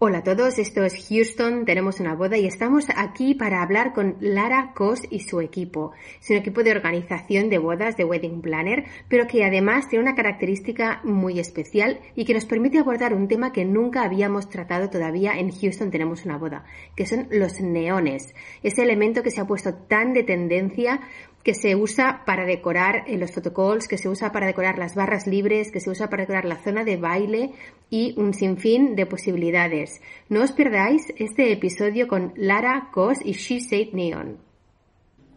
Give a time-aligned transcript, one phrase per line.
[0.00, 4.16] Hola a todos, esto es Houston, tenemos una boda y estamos aquí para hablar con
[4.20, 5.90] Lara Cos y su equipo.
[6.22, 10.14] Es un equipo de organización de bodas, de wedding planner, pero que además tiene una
[10.14, 15.36] característica muy especial y que nos permite abordar un tema que nunca habíamos tratado todavía
[15.36, 18.36] en Houston tenemos una boda, que son los neones.
[18.62, 21.00] Ese elemento que se ha puesto tan de tendencia
[21.42, 25.26] que se usa para decorar en los photocalls, que se usa para decorar las barras
[25.26, 27.52] libres, que se usa para decorar la zona de baile
[27.90, 30.00] y un sinfín de posibilidades.
[30.28, 34.38] No os perdáis este episodio con Lara Cos y She Said Neon.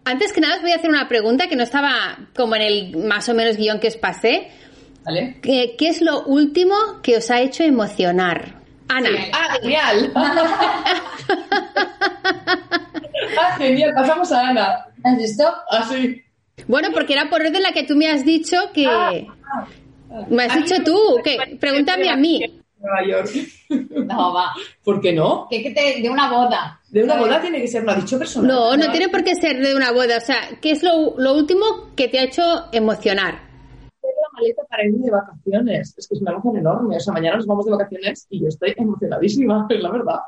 [0.03, 2.97] Antes que nada os voy a hacer una pregunta que no estaba como en el
[2.97, 4.49] más o menos guion que os pasé.
[5.05, 5.37] ¿Vale?
[5.41, 8.61] ¿Qué, qué es lo último que os ha hecho emocionar?
[8.89, 9.09] Ana.
[9.31, 10.11] Ah, genial.
[13.37, 13.93] ah, genial.
[13.95, 14.85] Pasamos a Ana.
[15.03, 15.43] ¿Has visto?
[15.69, 16.21] Ah, sí.
[16.67, 18.85] Bueno, porque era por orden la que tú me has dicho que...
[18.87, 19.65] Ah,
[20.29, 22.61] Me has dicho tú, que pregúntame a mí.
[22.79, 23.29] Nueva York.
[24.05, 24.51] No, va.
[24.83, 25.47] ¿Por qué no?
[25.49, 26.79] Que, que te, de una boda.
[26.89, 28.48] De una boda tiene que ser, lo ha dicho personal.
[28.48, 30.17] No, no tiene por qué ser de una boda.
[30.17, 33.39] O sea, ¿qué es lo, lo último que te ha hecho emocionar?
[34.01, 35.93] Tengo la maleta para irme de vacaciones.
[35.98, 36.98] Es que es una emoción enorme.
[36.98, 40.20] O sea, mañana nos vamos de vacaciones y yo estoy emocionadísima, es la verdad.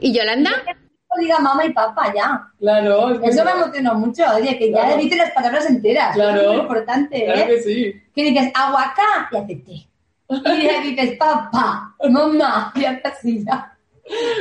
[0.00, 0.50] ¿Y Yolanda?
[1.18, 2.46] Diga mamá y papá ya.
[2.58, 4.22] Claro, es Eso me emocionó mucho.
[4.36, 4.96] Oye, que ya Claro.
[5.02, 6.14] dices las palabras enteras.
[6.14, 6.40] Claro.
[6.40, 7.46] Eso es muy importante, Claro ¿eh?
[7.46, 8.02] que sí.
[8.14, 9.86] Que dices aguacá y hace té.
[10.30, 13.70] Y ya dices papá, mamá y hace así ya.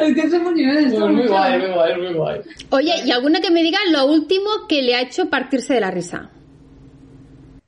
[0.01, 2.41] Es que eso es muy Es muy guay, muy guay, muy guay.
[2.71, 5.91] Oye, y alguna que me diga lo último que le ha hecho partirse de la
[5.91, 6.29] risa.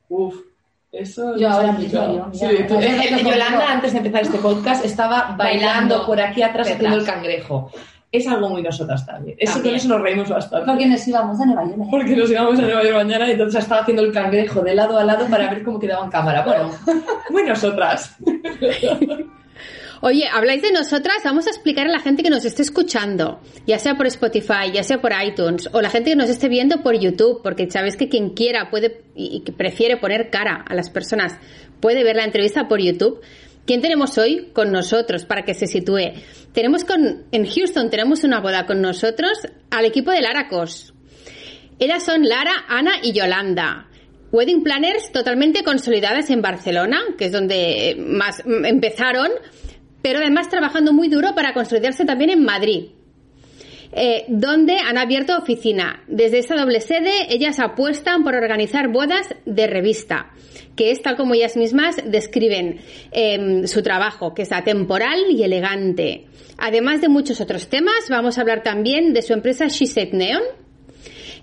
[0.09, 0.35] Uf,
[0.91, 5.35] eso Yo ahora mismo, Sí, eh, eh, que Yolanda, antes de empezar este podcast, estaba
[5.37, 7.71] bailando, Bailando por aquí atrás haciendo el cangrejo.
[8.17, 9.37] Es algo muy nosotras también.
[9.39, 9.73] Eso También.
[9.73, 10.65] con eso nos reímos bastante.
[10.65, 11.79] Porque nos íbamos a Nueva York.
[11.79, 11.87] ¿eh?
[11.91, 14.97] Porque nos íbamos a Nueva York mañana y entonces estaba haciendo el cangrejo de lado
[14.97, 16.43] a lado para ver cómo quedaba en cámara.
[16.43, 16.71] Bueno,
[17.29, 18.15] muy nosotras.
[20.01, 23.79] Oye, habláis de nosotras, vamos a explicar a la gente que nos esté escuchando, ya
[23.79, 26.99] sea por Spotify, ya sea por iTunes, o la gente que nos esté viendo por
[26.99, 30.89] YouTube, porque sabéis que quien quiera puede y y que prefiere poner cara a las
[30.89, 31.37] personas
[31.79, 33.21] puede ver la entrevista por YouTube.
[33.65, 36.13] ¿Quién tenemos hoy con nosotros para que se sitúe?
[36.53, 39.31] Tenemos con, en Houston tenemos una boda con nosotros
[39.71, 40.93] al equipo de Lara Cos.
[41.79, 43.87] Ellas son Lara, Ana y Yolanda.
[44.31, 49.31] Wedding planners totalmente consolidadas en Barcelona, que es donde eh, más mm, empezaron,
[50.03, 52.89] pero además trabajando muy duro para consolidarse también en Madrid,
[53.93, 56.03] eh, donde han abierto oficina.
[56.07, 60.31] Desde esta doble sede, ellas apuestan por organizar bodas de revista,
[60.75, 62.79] que es tal como ellas mismas describen
[63.11, 66.25] em, su trabajo, que es atemporal y elegante.
[66.57, 70.43] Además de muchos otros temas, vamos a hablar también de su empresa She Said Neon,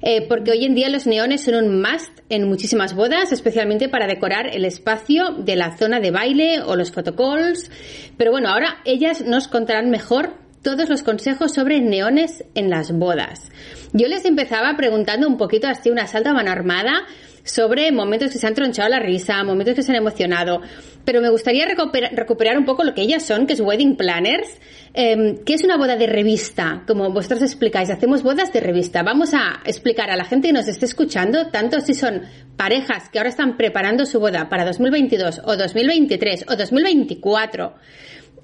[0.05, 4.09] eh, porque hoy en día los neones son un must en muchísimas bodas, especialmente para
[4.09, 7.71] decorar el espacio de la zona de baile o los photocalls.
[8.17, 13.51] Pero bueno, ahora ellas nos contarán mejor todos los consejos sobre neones en las bodas.
[13.93, 17.05] Yo les empezaba preguntando un poquito así una salta mano armada
[17.45, 20.61] sobre momentos que se han tronchado la risa, momentos que se han emocionado,
[21.05, 24.49] pero me gustaría recuperar, un poco lo que ellas son, que es wedding planners,
[24.95, 29.03] eh, que es una boda de revista, como vosotros explicáis, hacemos bodas de revista.
[29.03, 32.23] Vamos a explicar a la gente que nos esté escuchando, tanto si son
[32.57, 37.75] parejas que ahora están preparando su boda para 2022 o 2023 o 2024,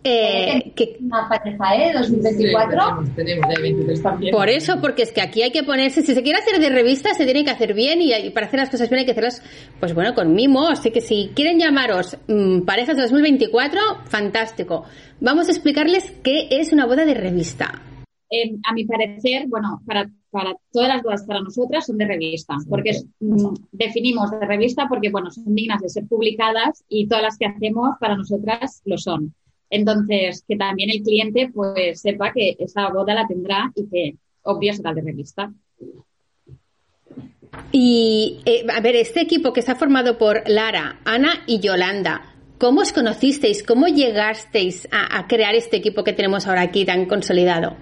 [0.05, 1.93] eh, que, Una pareja, ¿eh?
[1.93, 2.77] 2024.
[2.77, 4.33] tenemos, tenemos de 23 también.
[4.35, 7.13] por eso, porque es que aquí hay que ponerse, si se quiere hacer de revista,
[7.15, 9.43] se tiene que hacer bien y, y para hacer las cosas bien hay que hacerlas,
[9.81, 10.69] pues bueno, con mimo.
[10.69, 14.85] Así que si quieren llamaros mm, parejas de 2024, fantástico.
[15.21, 17.83] Vamos a explicarles qué es una boda de revista.
[18.31, 22.55] eh, a mi parecer, bueno, para, para todas las bodas para nosotras son de revista,
[22.69, 27.25] porque es, mm, definimos de revista porque, bueno, son dignas de ser publicadas y todas
[27.25, 29.35] las que hacemos para nosotras lo son.
[29.71, 34.73] Entonces, que también el cliente pues sepa que esa boda la tendrá y que obvio
[34.73, 35.53] será de revista.
[37.73, 42.81] Y, eh, a ver, este equipo que está formado por Lara, Ana y Yolanda, ¿cómo
[42.81, 43.63] os conocisteis?
[43.63, 47.77] ¿Cómo llegasteis a, a crear este equipo que tenemos ahora aquí tan consolidado?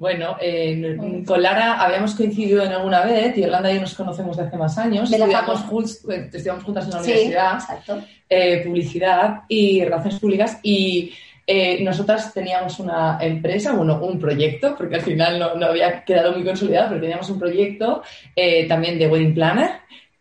[0.00, 4.34] Bueno, eh, con Lara habíamos coincidido en alguna vez y Yolanda y yo nos conocemos
[4.34, 5.12] de hace más años.
[5.12, 7.54] Estudiamos, jus- eh, estudiamos juntas en la Sí, universidad.
[7.56, 8.00] exacto.
[8.30, 11.12] eh, publicidad y relaciones públicas y
[11.46, 16.32] eh, nosotras teníamos una empresa, bueno, un proyecto, porque al final no, no había quedado
[16.32, 18.02] muy consolidado, pero teníamos un proyecto
[18.34, 19.70] eh, también de Wedding Planner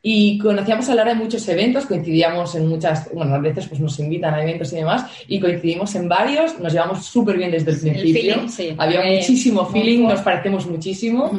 [0.01, 3.99] y conocíamos a Lara en muchos eventos, coincidíamos en muchas, bueno, a veces pues nos
[3.99, 7.79] invitan a eventos y demás y coincidimos en varios, nos llevamos súper bien desde el
[7.79, 8.75] principio, feeling, sí.
[8.77, 11.31] había Eh, muchísimo feeling, nos parecemos muchísimo.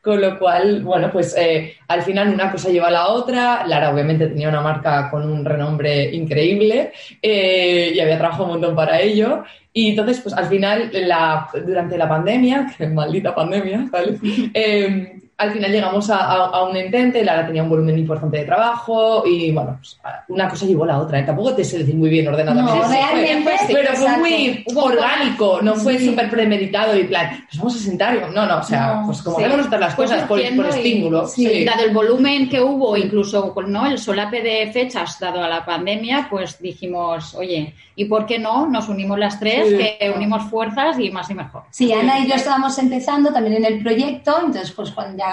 [0.00, 3.66] Con lo cual, bueno, pues eh, al final una cosa lleva a la otra.
[3.66, 8.76] Lara obviamente tenía una marca con un renombre increíble eh, y había trabajado un montón
[8.76, 9.44] para ello.
[9.72, 14.18] Y entonces, pues al final, la, durante la pandemia, que maldita pandemia, ¿vale?
[14.52, 18.44] Eh, al final llegamos a, a, a, un entente, Lara tenía un volumen importante de
[18.44, 19.98] trabajo y bueno, pues,
[20.28, 21.18] una cosa llevó a la otra.
[21.18, 21.24] ¿eh?
[21.24, 22.78] Tampoco te sé decir muy bien ordenadamente.
[22.78, 26.06] No, realmente, fue, pero fue muy orgánico, no fue sí.
[26.06, 28.30] súper premeditado y plan, pues vamos a sentar.
[28.32, 29.44] No, no, o sea, no, pues como sí.
[29.44, 31.24] hacemos las cosas por, por, estímulo.
[31.24, 31.64] Y, sí.
[31.64, 33.86] Dado el volumen que hubo, incluso ¿no?
[33.86, 38.66] el solape de fechas dado a la pandemia, pues dijimos, oye, ¿y por qué no?
[38.66, 41.64] Nos unimos las tres, que unimos fuerzas y más y mejor.
[41.70, 45.23] Sí, Ana y yo estábamos empezando también en el proyecto, entonces pues cuando ya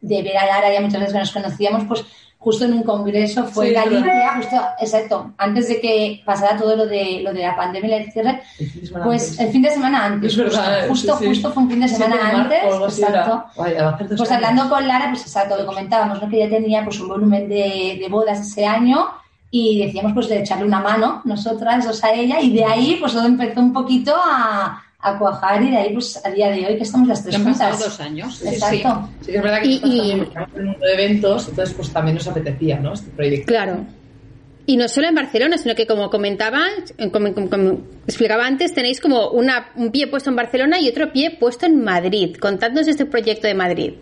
[0.00, 2.04] de ver a Lara ya muchas veces que nos conocíamos, pues
[2.38, 6.86] justo en un congreso fue sí, Galicia, justo, exacto, antes de que pasara todo lo
[6.86, 8.42] de lo de la pandemia y el cierre,
[9.02, 11.88] pues el fin de semana antes, es verdad, justo, sí, justo fue un fin de
[11.88, 13.46] semana antes, exacto.
[13.56, 16.28] Vaya, pues hablando con Lara, pues exacto, lo comentábamos, ¿no?
[16.28, 19.08] que ya tenía pues un volumen de, de bodas ese año
[19.50, 23.12] y decíamos pues de echarle una mano nosotras dos a ella y de ahí pues
[23.12, 26.76] todo empezó un poquito a a cuajar y de ahí pues a día de hoy
[26.76, 27.60] que estamos las tres Han juntas.
[27.70, 28.42] pasado dos años.
[28.42, 29.08] Exacto.
[29.20, 30.10] Sí, sí es verdad que y, y...
[30.12, 30.20] en
[30.56, 32.92] el mundo de eventos, entonces pues también nos apetecía, ¿no?
[32.94, 33.46] Este proyecto.
[33.46, 33.86] Claro.
[34.68, 36.62] Y no solo en Barcelona, sino que como comentaba,
[37.12, 41.12] como, como, como explicaba antes, tenéis como una, un pie puesto en Barcelona y otro
[41.12, 42.36] pie puesto en Madrid.
[42.36, 43.92] Contadnos este proyecto de Madrid.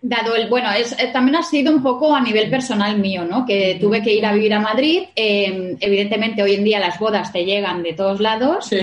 [0.00, 3.44] Dado el, bueno, es, eh, también ha sido un poco a nivel personal mío, ¿no?
[3.44, 5.02] Que tuve que ir a vivir a Madrid.
[5.16, 8.76] Eh, evidentemente, hoy en día las bodas te llegan de todos lados, sí,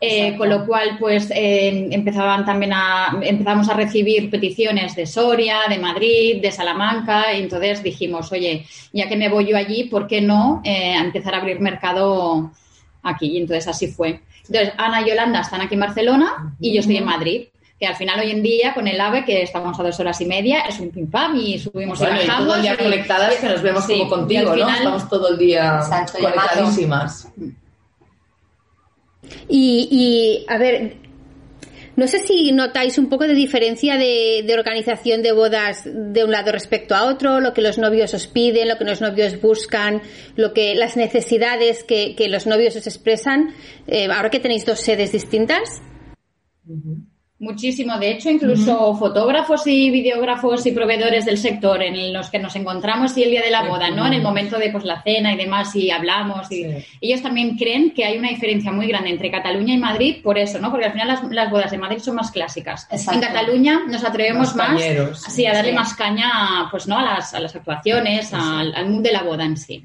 [0.00, 5.78] eh, con lo cual, pues, empezaban también a, empezamos a recibir peticiones de Soria, de
[5.78, 10.20] Madrid, de Salamanca, y entonces dijimos, oye, ya que me voy yo allí, ¿por qué
[10.20, 12.52] no empezar a abrir mercado
[13.02, 13.32] aquí?
[13.32, 14.20] Y entonces así fue.
[14.46, 17.42] Entonces, Ana y Yolanda están aquí en Barcelona y yo estoy en Madrid
[17.80, 20.26] que al final hoy en día con el AVE, que estamos a dos horas y
[20.26, 22.42] media, es un pim pam y subimos bueno, y bajamos.
[22.42, 24.68] Y todo el día y, conectadas que nos vemos sí, como contigo, ¿no?
[24.68, 27.28] Estamos todo el día Exacto, conectadísimas.
[29.48, 30.96] Y, y, a ver,
[31.96, 36.32] no sé si notáis un poco de diferencia de, de, organización de bodas de un
[36.32, 40.02] lado respecto a otro, lo que los novios os piden, lo que los novios buscan,
[40.36, 43.54] lo que las necesidades que, que los novios os expresan,
[43.86, 45.80] eh, ahora que tenéis dos sedes distintas.
[46.66, 47.09] Uh -huh.
[47.40, 47.98] Muchísimo.
[47.98, 48.98] De hecho, incluso uh -huh.
[48.98, 53.40] fotógrafos y videógrafos y proveedores del sector en los que nos encontramos y el día
[53.40, 54.06] de la boda, ¿no?
[54.06, 56.52] En el momento de pues, la cena y demás y hablamos.
[56.52, 56.84] Y sí.
[57.00, 60.58] Ellos también creen que hay una diferencia muy grande entre Cataluña y Madrid por eso,
[60.58, 60.70] ¿no?
[60.70, 62.86] Porque al final las, las bodas de Madrid son más clásicas.
[62.90, 63.14] Exacto.
[63.14, 65.76] En Cataluña nos atrevemos más, más sí, a darle sí.
[65.76, 66.98] más caña pues, ¿no?
[66.98, 68.36] a, las, a las actuaciones, sí.
[68.38, 69.82] al, al, mood de la boda en sí.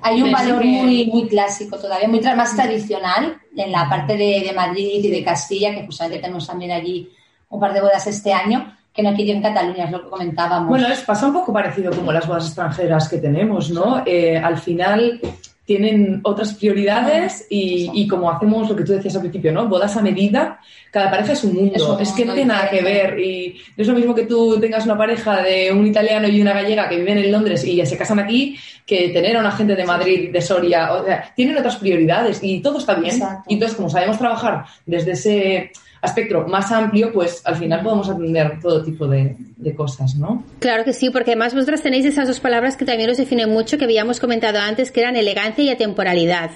[0.00, 0.68] Hay un valor que...
[0.68, 5.24] muy, muy clásico todavía, muy más tradicional en la parte de, de, Madrid y de
[5.24, 7.10] Castilla, que justamente tenemos también allí
[7.48, 10.68] un par de bodas este año, que no aquí en Cataluña, es lo que comentábamos.
[10.68, 14.02] Bueno, es, pasa un poco parecido como las bodas extranjeras que tenemos, ¿no?
[14.06, 15.20] Eh, al final
[15.64, 19.66] tienen otras prioridades y, y, como hacemos lo que tú decías al principio, ¿no?
[19.66, 23.18] Bodas a medida, cada pareja es un mundo, es, que no tiene nada que ver
[23.18, 26.52] y no es lo mismo que tú tengas una pareja de un italiano y una
[26.52, 29.74] gallega que viven en Londres y ya se casan aquí que tener a una gente
[29.74, 33.14] de Madrid, de Soria, o sea, tienen otras prioridades y todo está bien.
[33.14, 33.44] Exacto.
[33.48, 35.72] Y entonces, como sabemos trabajar desde ese
[36.04, 39.36] aspecto más amplio, pues al final podemos atender todo tipo de,
[39.76, 40.44] cosas, ¿no?
[40.58, 43.78] Claro que sí, porque además vosotras tenéis esas dos palabras que también os definen mucho,
[43.78, 46.50] que habíamos comentado antes, que eran elegancia y atemporalidad.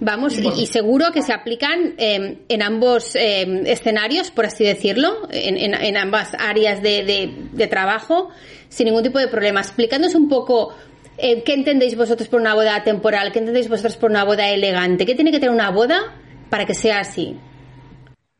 [0.00, 5.96] Vamos, y, seguro que se aplican eh, en ambos eh, escenarios, por así decirlo, en,
[5.96, 8.28] ambas áreas de, de, trabajo,
[8.68, 9.60] sin ningún tipo de problema.
[9.60, 10.74] Explicándonos un poco
[11.18, 15.06] eh, qué entendéis vosotros por una boda temporal, qué entendéis vosotros por una boda elegante,
[15.06, 16.14] qué tiene que tener una boda
[16.50, 17.38] para que sea así.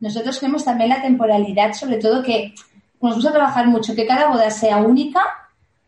[0.03, 2.55] Nosotros vemos también la temporalidad, sobre todo que
[3.01, 5.23] nos gusta trabajar mucho, que cada boda sea única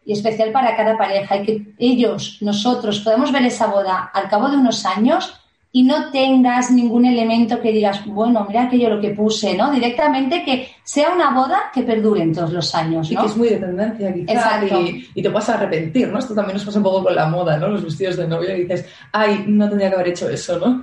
[0.05, 4.49] y especial para cada pareja y que ellos, nosotros, podamos ver esa boda al cabo
[4.49, 5.35] de unos años
[5.73, 9.73] y no tengas ningún elemento que digas, bueno, mira aquello lo que puse, ¿no?
[9.73, 13.19] Directamente que sea una boda que perdure en todos los años, ¿no?
[13.19, 14.81] Y que es muy de tendencia, quizás, Exacto.
[14.81, 16.21] y, y, te vas a arrepentir, ¿no?
[16.21, 17.67] Esto también nos pasa un poco con la moda, ¿no?
[17.67, 20.81] Los vestidos de novia y dices, ay, no tendría que haber hecho eso, ¿no?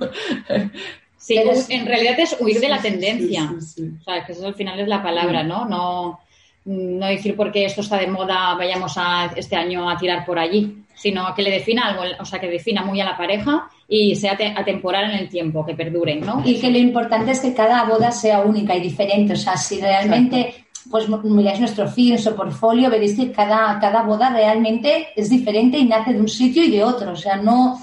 [1.22, 3.52] Sí, es, en realidad es huir de la tendencia.
[3.52, 5.64] O sea, que eso al final es la palabra, ¿no?
[5.64, 6.20] No,
[6.64, 10.84] no decir porque esto está de moda, vayamos a este año a tirar por allí,
[10.94, 14.36] sino que le defina algo, o sea, que defina muy a la pareja y sea
[14.56, 16.42] atemporal en el tiempo, que perdure, ¿no?
[16.44, 19.34] Y que lo importante es que cada boda sea única y diferente.
[19.34, 24.02] O sea, si realmente Exacto pues miráis nuestro feed, nuestro portfolio, veréis que cada, cada
[24.02, 27.12] boda realmente es diferente y nace de un sitio y de otro.
[27.12, 27.80] O sea, no,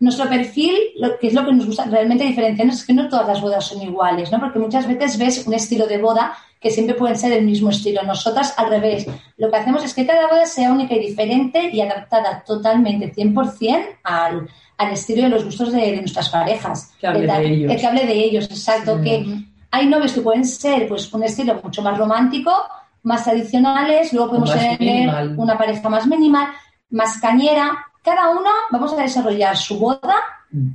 [0.00, 3.26] nuestro perfil, lo que es lo que nos gusta realmente diferenciarnos, es que no todas
[3.26, 4.40] las bodas son iguales, ¿no?
[4.40, 7.70] Porque muchas veces ves un estilo de boda que que siempre pueden ser el mismo
[7.70, 8.02] estilo.
[8.02, 11.80] Nosotras, al revés, lo que hacemos es que cada boda sea única y diferente y
[11.80, 16.92] adaptada totalmente 100% al, al estilo de los gustos de, nuestras parejas.
[17.00, 17.80] Que hable de, ellos.
[17.80, 19.00] Que hable de ellos, exacto.
[19.00, 19.24] Que
[19.70, 22.52] hay novios que pueden ser pues un estilo mucho más romántico,
[23.04, 26.48] más tradicionales, luego podemos tener una pareja más minimal,
[26.90, 27.86] más cañera.
[28.06, 30.14] Cada uno vamos a desarrollar su boda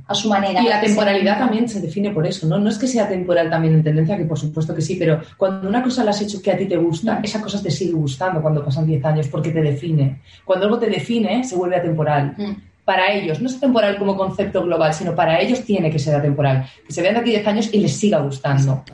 [0.06, 0.60] a su manera.
[0.60, 2.58] Y la temporalidad también se define por eso, ¿no?
[2.58, 5.66] No es que sea temporal también en tendencia, que por supuesto que sí, pero cuando
[5.66, 7.24] una cosa la has hecho que a ti te gusta, mm.
[7.24, 10.20] esa cosa te sigue gustando cuando pasan 10 años porque te define.
[10.44, 12.34] Cuando algo te define, se vuelve atemporal.
[12.36, 16.16] Mm para ellos, no es temporal como concepto global, sino para ellos tiene que ser
[16.16, 16.66] atemporal.
[16.84, 18.84] Que se vean de aquí 10 años y les siga gustando.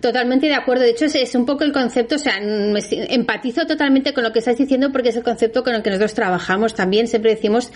[0.00, 0.82] Totalmente de acuerdo.
[0.82, 4.56] De hecho, es, un poco el concepto, o sea, empatizo totalmente con lo que estás
[4.56, 7.06] diciendo porque es el concepto con el que nosotros trabajamos también.
[7.06, 7.70] Siempre decimos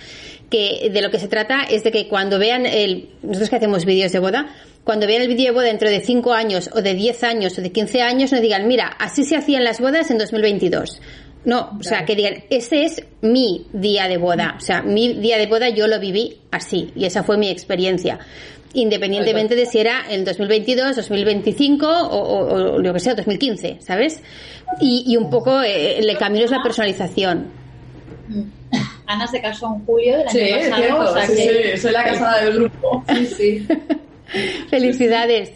[0.49, 3.85] que de lo que se trata es de que cuando vean el, nosotros que hacemos
[3.85, 4.47] vídeos de boda,
[4.85, 7.61] cuando vean el vídeo de boda dentro de 5 años o de 10 años o
[7.61, 11.03] de 15 años, no digan, mira, así se hacían las bodas en 2022
[11.45, 14.55] no, o sea, que digan, ese es mi día de boda.
[14.57, 18.19] O sea, mi día de boda yo lo viví así y esa fue mi experiencia.
[18.75, 24.23] Independientemente de si era en 2022, 2025 o, o, lo que sea, 2015, ¿sabes?
[24.81, 27.47] Y, un poco eh, el camino es la personalización.
[29.07, 31.35] Ana se casó en julio del año pasado.
[31.35, 33.05] sí, sí, soy la casada del grupo.
[33.09, 33.69] Sí, sí.
[34.69, 35.53] Felicidades.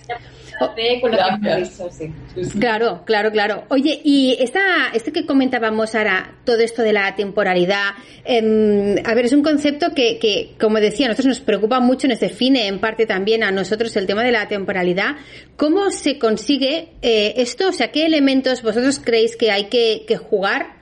[2.59, 3.65] Claro, claro, claro.
[3.69, 4.61] Oye, y esta,
[4.93, 7.91] este que comentábamos ahora, todo esto de la temporalidad,
[8.25, 12.09] em, a ver, es un concepto que, que, como decía, a nosotros nos preocupa mucho,
[12.09, 15.17] nos define en parte también a nosotros el tema de la temporalidad.
[15.57, 17.69] ¿Cómo se consigue eh, esto?
[17.69, 20.77] O sea, ¿qué elementos vosotros creéis que hay que, jugar?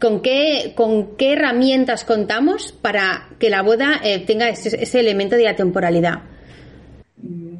[0.00, 5.44] ¿Con qué, ¿Con qué herramientas contamos para que la boda eh, tenga ese, elemento de
[5.44, 6.22] la temporalidad?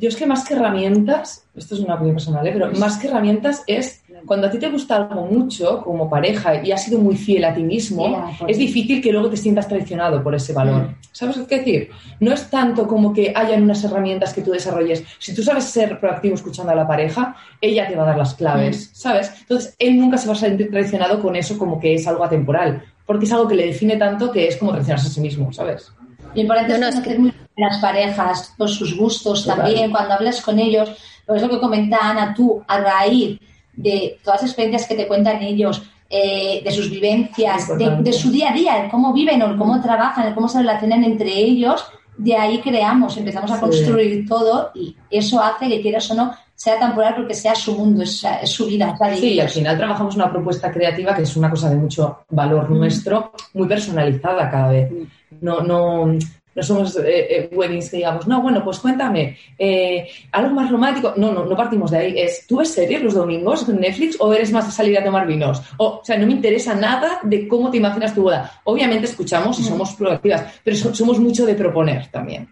[0.00, 2.52] Yo es que más que herramientas, esto es una opinión personal, ¿eh?
[2.54, 6.72] pero más que herramientas es cuando a ti te gusta algo mucho como pareja y
[6.72, 10.34] has sido muy fiel a ti mismo, es difícil que luego te sientas traicionado por
[10.34, 10.82] ese valor.
[10.82, 10.94] Mm.
[11.12, 11.90] ¿Sabes qué decir?
[12.18, 15.04] No es tanto como que hayan unas herramientas que tú desarrolles.
[15.18, 18.34] Si tú sabes ser proactivo escuchando a la pareja, ella te va a dar las
[18.34, 18.94] claves, mm.
[18.94, 19.32] ¿sabes?
[19.40, 22.82] Entonces, él nunca se va a sentir traicionado con eso como que es algo atemporal,
[23.04, 25.92] porque es algo que le define tanto que es como traicionarse a sí mismo, ¿sabes?
[26.34, 30.90] Y importante no, es que las parejas, por sus gustos también, cuando hablas con ellos,
[31.26, 33.38] por eso que comenta Ana, tú, a raíz
[33.74, 38.50] de todas las experiencias que te cuentan ellos, eh, de sus vivencias, de, su día
[38.50, 41.84] a día, el cómo viven o el cómo trabajan, el cómo se relacionan entre ellos,
[42.16, 46.78] de ahí creamos, empezamos a construir todo y eso hace que quieras o no sea
[46.78, 48.94] temporal porque sea su mundo, es, su vida.
[49.14, 52.68] sí, y al final trabajamos una propuesta creativa que es una cosa de mucho valor
[52.68, 52.76] mm.
[52.76, 54.92] nuestro, muy personalizada cada vez.
[55.40, 56.18] No, no,
[56.54, 61.14] no somos eh, eh, weddings que digamos, no, bueno, pues cuéntame, eh, algo más romántico.
[61.16, 62.14] No, no, no partimos de ahí.
[62.18, 65.26] Es, ¿tú ves series los domingos en Netflix o eres más de salir a tomar
[65.26, 65.62] vinos?
[65.78, 68.60] O, sea, no me interesa nada de cómo te imaginas tu boda.
[68.64, 72.48] Obviamente escuchamos y somos proactivas, pero somos mucho de proponer también.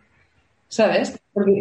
[0.68, 1.18] ¿Sabes?
[1.32, 1.52] Porque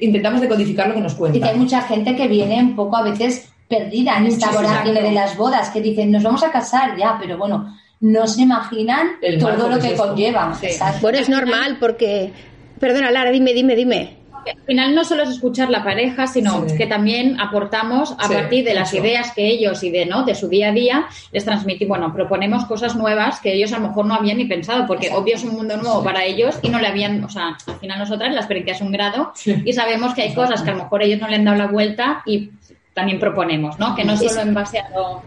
[0.00, 1.38] intentamos decodificar lo que nos cuentan.
[1.38, 5.02] Y que hay mucha gente que viene un poco a veces perdida en esta vorágine
[5.02, 9.12] de las bodas, que dicen, nos vamos a casar ya, pero bueno, no se imaginan
[9.40, 10.56] todo lo que, conlleva.
[11.00, 12.32] Bueno, es normal porque...
[12.78, 14.18] Perdona, Lara, dime, dime, dime.
[14.46, 18.72] Al final no solo es escuchar la pareja, sino que también aportamos a partir de
[18.72, 22.14] las ideas que ellos y de no de su día a día les transmitimos, bueno,
[22.14, 25.44] proponemos cosas nuevas que ellos a lo mejor no habían ni pensado, porque obvio es
[25.44, 28.40] un mundo nuevo para ellos y no le habían, o sea, al final nosotras la
[28.40, 31.28] experiencia es un grado y sabemos que hay cosas que a lo mejor ellos no
[31.28, 32.50] le han dado la vuelta y
[32.94, 33.94] también proponemos, ¿no?
[33.94, 35.22] Que no solo en base a lo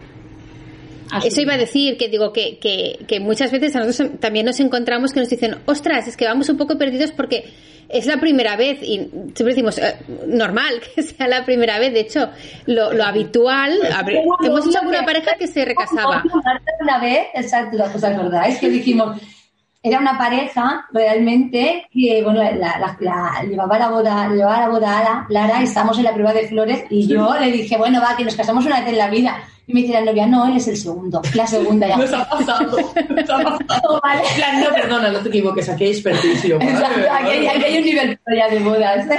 [1.24, 5.12] eso iba a decir, que digo que, que, muchas veces a nosotros también nos encontramos
[5.12, 7.52] que nos dicen, ostras, es que vamos un poco perdidos porque
[7.88, 11.92] es la primera vez y siempre decimos, eh, normal que sea la primera vez.
[11.92, 12.30] De hecho,
[12.66, 13.78] lo, lo habitual,
[14.42, 16.22] hemos hecho alguna pareja que se recasaba.
[16.80, 18.58] Una vez, exacto, ¿os acordáis?
[18.58, 19.20] Que dijimos,
[19.82, 25.02] era una pareja realmente que, bueno, la, la, llevaba la boda, llevaba la boda a
[25.02, 28.16] Lara, Lara, y estábamos en la prueba de flores y yo le dije, bueno, va,
[28.16, 29.42] que nos casamos una vez en la vida.
[29.64, 31.96] Y me dice la novia, no, él es el segundo, la segunda ya.
[32.02, 32.78] Nos ha pasado,
[33.08, 34.00] nos ha pasado.
[34.02, 34.22] vale.
[34.60, 36.56] no, perdona, no te equivoques, aquí hay experticio.
[36.60, 39.06] Exacto, aquí, hay un nivel ya de bodas.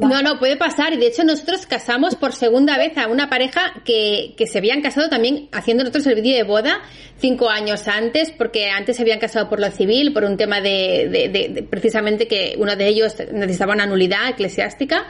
[0.00, 0.94] No, no, puede pasar.
[0.94, 4.80] Y de hecho nosotros casamos por segunda vez a una pareja que, que se habían
[4.80, 6.80] casado también haciendo nosotros el vídeo de boda
[7.18, 11.08] cinco años antes, porque antes se habían casado por lo civil, por un tema de,
[11.10, 15.06] de, de precisamente que uno de ellos necesitaba una nulidad eclesiástica.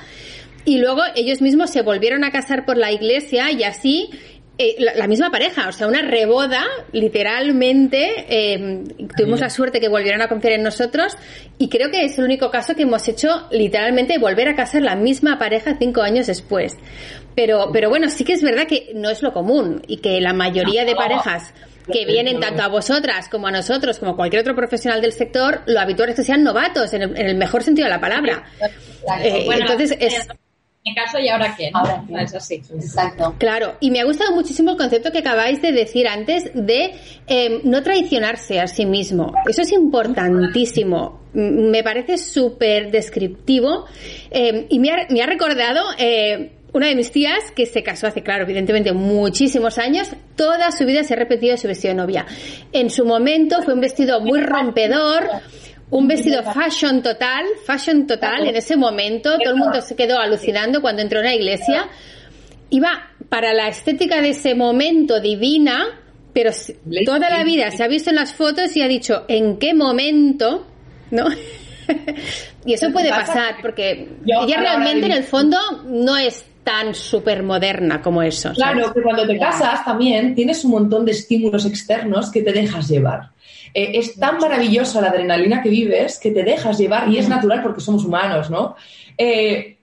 [0.64, 4.10] Y luego ellos mismos se volvieron a casar por la iglesia y así
[4.62, 6.62] eh, la, la misma pareja, o sea, una reboda,
[6.92, 8.26] literalmente.
[8.28, 8.84] eh,
[9.16, 11.16] tuvimos la suerte que volvieron a confiar en nosotros
[11.56, 14.96] y creo que es el único caso que hemos hecho literalmente volver a casar la
[14.96, 16.76] misma pareja cinco años después.
[17.34, 20.34] Pero, pero bueno, sí que es verdad que no es lo común y que la
[20.34, 21.54] mayoría de parejas
[21.90, 25.80] que vienen tanto a vosotras como a nosotros, como cualquier otro profesional del sector, lo
[25.80, 28.44] habitual es que sean novatos, en el, en el mejor sentido de la palabra.
[29.22, 30.28] Eh, entonces, es,
[30.84, 31.80] mi caso y ahora qué, ¿no?
[31.80, 32.22] Ahora qué.
[32.22, 32.54] Es así.
[32.54, 33.34] Exacto.
[33.38, 36.92] Claro, y me ha gustado muchísimo el concepto que acabáis de decir antes de
[37.26, 39.32] eh, no traicionarse a sí mismo.
[39.48, 41.20] Eso es importantísimo.
[41.32, 43.86] Me parece súper descriptivo
[44.30, 48.06] eh, y me ha, me ha recordado eh, una de mis tías que se casó
[48.06, 50.08] hace, claro, evidentemente muchísimos años.
[50.36, 52.26] Toda su vida se ha repetido su vestido de novia.
[52.72, 55.28] En su momento fue un vestido muy rompedor.
[55.90, 59.36] Un vestido fashion total, fashion total en ese momento.
[59.38, 61.88] Todo el mundo se quedó alucinando cuando entró en la iglesia
[62.70, 65.86] iba para la estética de ese momento divina,
[66.32, 66.52] pero
[67.04, 70.66] toda la vida se ha visto en las fotos y ha dicho en qué momento,
[71.10, 71.26] ¿no?
[72.64, 78.00] y eso puede pasar porque ella realmente en el fondo no es tan súper moderna
[78.00, 78.54] como eso.
[78.54, 78.58] ¿sabes?
[78.58, 82.88] Claro, que cuando te casas también tienes un montón de estímulos externos que te dejas
[82.88, 83.30] llevar.
[83.74, 87.62] Eh, es tan maravillosa la adrenalina que vives que te dejas llevar y es natural
[87.62, 88.76] porque somos humanos, ¿no?
[89.16, 89.78] Eh,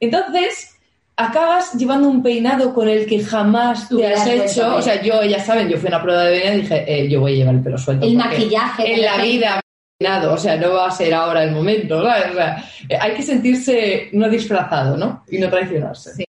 [0.00, 0.76] entonces,
[1.16, 4.76] acabas llevando un peinado con el que jamás te Hubieras has hecho.
[4.76, 7.08] O sea, yo, ya saben, yo fui a una prueba de venida y dije, eh,
[7.08, 8.06] yo voy a llevar el pelo suelto.
[8.06, 9.60] El maquillaje, En la vida
[9.98, 12.30] peinado, o sea, no va a ser ahora el momento, ¿sabes?
[12.30, 12.64] O sea,
[13.00, 15.24] hay que sentirse no disfrazado, ¿no?
[15.28, 16.14] Y no traicionarse.
[16.14, 16.27] Sí.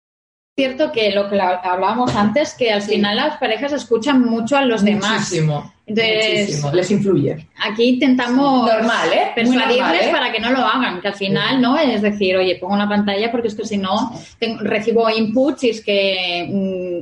[0.58, 2.94] Cierto que lo que hablábamos antes, que al Sí.
[2.96, 5.20] final las parejas escuchan mucho a los demás.
[5.30, 5.72] Muchísimo.
[5.86, 6.72] Entonces- muchísimo.
[6.74, 7.48] Les influye.
[7.64, 9.32] Aquí intentamos Normal, ¿eh?
[9.36, 10.10] Persuadirles normal, ¿eh?
[10.12, 11.78] para que no lo hagan, que al final, ¿no?
[11.78, 15.70] Es decir, oye, pongo una pantalla porque es que si no tengo- recibo inputs y
[15.70, 16.48] es que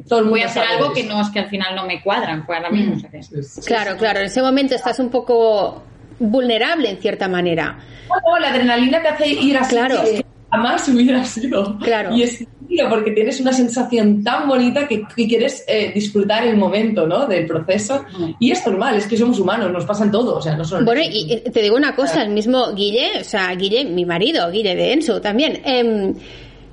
[0.03, 0.93] mm, Todo el voy a hacer algo eso.
[0.93, 2.97] que no es que al final no me cuadran, pues ahora mismo.
[2.97, 3.21] o sea que-
[3.65, 5.81] Claro, claro, en ese momento estás un poco
[6.19, 7.79] vulnerable en cierta manera.
[8.09, 9.95] No, la adrenalina te hace ir a Claro.
[10.05, 11.77] sitios que jamás hubiera sido.
[11.79, 12.15] Claro.
[12.15, 12.45] Y es
[12.89, 17.25] porque tienes una sensación tan bonita que, que quieres eh, disfrutar el momento, ¿no?
[17.25, 18.03] Del proceso.
[18.39, 21.01] Y es normal, es que somos humanos, nos pasan todo, o sea, no solo Bueno,
[21.03, 24.93] y te digo una cosa, el mismo Guille, o sea, Guille, mi marido, Guille de
[24.93, 25.61] Enso también.
[25.63, 26.15] em,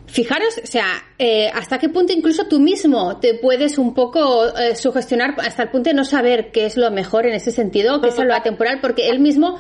[0.07, 0.85] fijaros, o sea,
[1.19, 5.71] eh, hasta qué punto incluso tú mismo te puedes un poco eh, sugestionar hasta el
[5.71, 8.81] punto de no saber qué es lo mejor en ese sentido, qué es lo atemporal,
[8.81, 9.59] porque él mismo,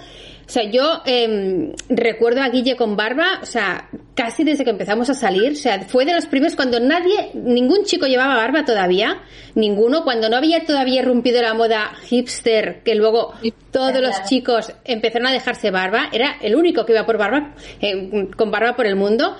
[0.52, 5.08] o sea, yo em, recuerdo a Guille con barba, o sea, casi desde que empezamos
[5.08, 9.22] a salir, o sea, fue de los primeros cuando nadie, ningún chico llevaba barba todavía,
[9.54, 13.32] ninguno, cuando no había todavía irrumpido la moda hipster, que luego
[13.70, 18.28] todos los chicos empezaron a dejarse barba, era el único que iba por barba, eh,
[18.36, 19.34] con barba por el mundo.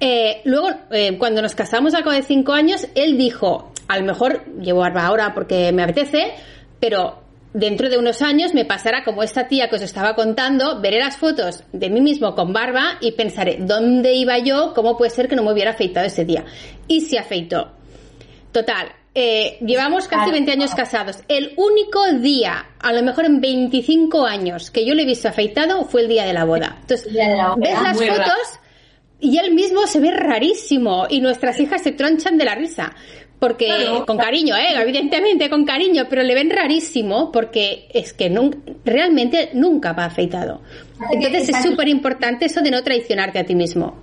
[0.00, 4.04] Eh, luego, eh, cuando nos casamos al cabo de cinco años, él dijo, a lo
[4.04, 6.34] mejor llevo barba ahora porque me apetece,
[6.78, 7.21] pero
[7.54, 11.16] dentro de unos años me pasará como esta tía que os estaba contando, veré las
[11.16, 14.72] fotos de mí mismo con barba y pensaré, ¿dónde iba yo?
[14.74, 16.44] ¿Cómo puede ser que no me hubiera afeitado ese día?
[16.88, 17.72] Y se afeitó.
[18.52, 21.18] Total, eh, llevamos casi 20 años casados.
[21.28, 25.84] El único día, a lo mejor en 25 años, que yo le he visto afeitado
[25.84, 26.78] fue el día de la boda.
[26.80, 27.54] Entonces, la boda.
[27.58, 28.62] ves las Muy fotos raro.
[29.20, 32.94] y él mismo se ve rarísimo y nuestras hijas se tronchan de la risa.
[33.42, 34.06] Porque, Claro.
[34.06, 34.68] con cariño, ¿eh?
[34.80, 40.60] evidentemente con cariño, pero le ven rarísimo porque es que nun- realmente nunca va afeitado.
[41.10, 43.96] Entonces es súper importante eso de no traicionarte a ti mismo.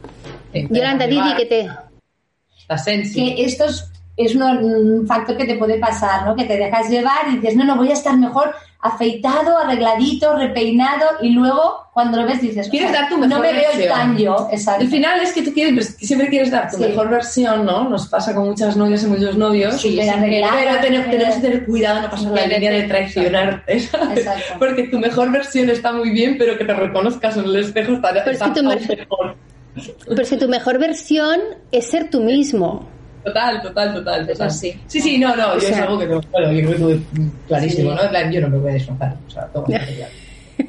[0.51, 1.69] Sí, Yolanda, Didi, llevar que te...
[2.67, 3.33] La sensi.
[3.33, 6.35] que esto es, es un, un factor que te puede pasar, ¿no?
[6.35, 11.05] Que te dejas llevar y dices, no, no, voy a estar mejor afeitado, arregladito, repeinado
[11.21, 13.87] y luego cuando lo ves dices, Quieres "O sea, dar tu mejor no me veo
[13.89, 14.81] tan yo, exacto.
[14.83, 16.83] Al final es que tú quieres, pues, siempre quieres dar tu Sí.
[16.83, 17.89] mejor versión, ¿no?
[17.89, 19.81] Nos pasa con muchas novias y muchos novios.
[19.81, 24.17] Sí, pero tenemos, pero- que tener cuidado, no pasar la línea de traicionarte, ¿sabes?
[24.19, 24.43] Exacto.
[24.59, 28.13] Porque tu mejor versión está muy bien, pero que te reconozcas en el espejo está,
[28.13, 29.35] Pero es que tu mejor.
[30.07, 31.39] Pero si tu mejor versión
[31.71, 32.87] es ser tú mismo.
[33.33, 34.27] Total, total, total.
[34.27, 34.47] total.
[34.47, 34.73] así.
[34.87, 36.99] Sí, sí, no, no, yo sea- es algo que tengo, bueno, yo creo que tuve
[37.47, 37.95] clarísimo, Sí.
[37.95, 38.03] ¿no?
[38.03, 39.85] En plan, Yo no me voy a disfrazar, o sea, todo claro.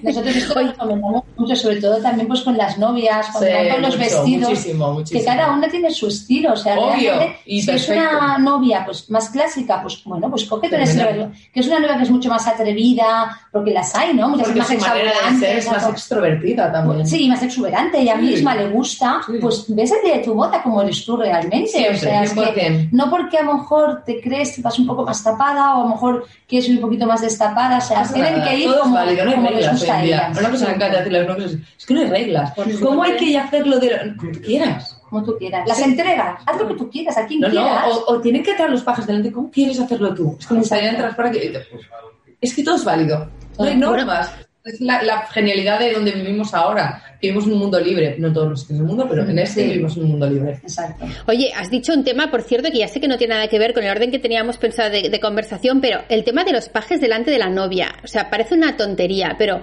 [0.02, 3.68] Nosotros esto lo comentamos mucho, sobre todo también pues con las novias, cuando Sí, van
[3.70, 5.20] con los mucho, vestidos, muchísimo, muchísimo.
[5.20, 7.12] que cada una tiene su estilo, o sea, Obvio,
[7.46, 8.16] y si es perfecto.
[8.18, 10.88] una novia pues más clásica, pues bueno, pues un Fenomenal.
[10.88, 14.28] estilo, que es una novia que es mucho más atrevida, porque las hay, ¿no?
[14.28, 17.06] Muchas Porque más exuberantes, es más extrovertida también.
[17.06, 18.22] Sí, más exuberante, ella Sí.
[18.22, 19.32] misma le gusta, Sí.
[19.40, 21.66] pues ves el día de tu boda como eres tú realmente.
[21.68, 22.88] Siempre, o sea, es que 100%.
[22.92, 25.84] no porque a lo mejor te crees que vas un poco más tapada o a
[25.84, 28.94] lo mejor quieres ir un poquito más destapada, o sea, tienen que ir es como,
[28.94, 30.16] válido, no como gusta hoy a en día.
[30.28, 30.38] ellas.
[30.38, 32.52] Una cosa que me los novios es, que no hay reglas.
[32.82, 34.96] ¿Cómo hay que hacerlo de lo- como tú quieras?
[35.10, 35.66] Como tú quieras.
[35.68, 37.84] Las entregas, haz lo que tú quieras, a quien No, no, quieras.
[37.88, 39.32] o, o tienen que estar los pajes delante.
[39.32, 40.36] ¿Cómo quieres hacerlo tú?
[40.38, 41.52] Es como estaría entrar para que.
[42.40, 43.28] Es que todo es válido.
[43.58, 44.30] No hay normas.
[44.74, 47.02] Es la, la genialidad de donde vivimos ahora.
[47.20, 48.16] Vivimos en un mundo libre.
[48.18, 49.68] No todos los sitios del mundo, pero en este Sí.
[49.68, 50.52] vivimos en un mundo libre.
[50.62, 51.04] Exacto.
[51.26, 53.58] Oye, has dicho un tema, por cierto, que ya sé que no tiene nada que
[53.58, 56.68] ver con el orden que teníamos pensado de, de conversación, pero el tema de los
[56.68, 57.94] pajes delante de la novia.
[58.02, 59.60] O sea, parece una tontería, pero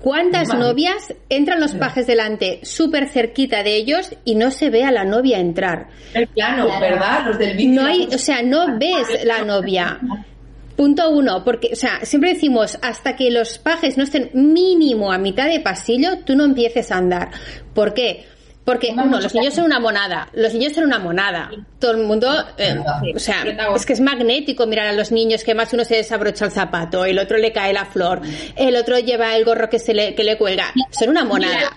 [0.00, 4.90] ¿cuántas novias entran los pajes delante súper cerquita de ellos y no se ve a
[4.90, 5.86] la novia entrar?
[6.12, 6.68] El plano.
[6.80, 7.26] ¿verdad?
[7.26, 7.80] Los del vídeo.
[7.82, 9.98] No hay, o sea, no ves la novia.
[10.76, 15.18] Punto uno, porque, o sea, siempre decimos, hasta que los pajes no estén mínimo a
[15.18, 17.30] mitad de pasillo, tú no empieces a andar.
[17.74, 18.24] ¿Por qué?
[18.64, 21.50] Porque, uno, los niños son una monada, los niños son una monada.
[21.80, 22.76] Todo el mundo, eh,
[23.12, 23.42] o sea,
[23.74, 27.04] es que es magnético mirar a los niños, que más uno se desabrocha el zapato,
[27.04, 28.20] el otro le cae la flor,
[28.54, 30.72] el otro lleva el gorro que se le, que le cuelga.
[30.90, 31.76] Son una monada.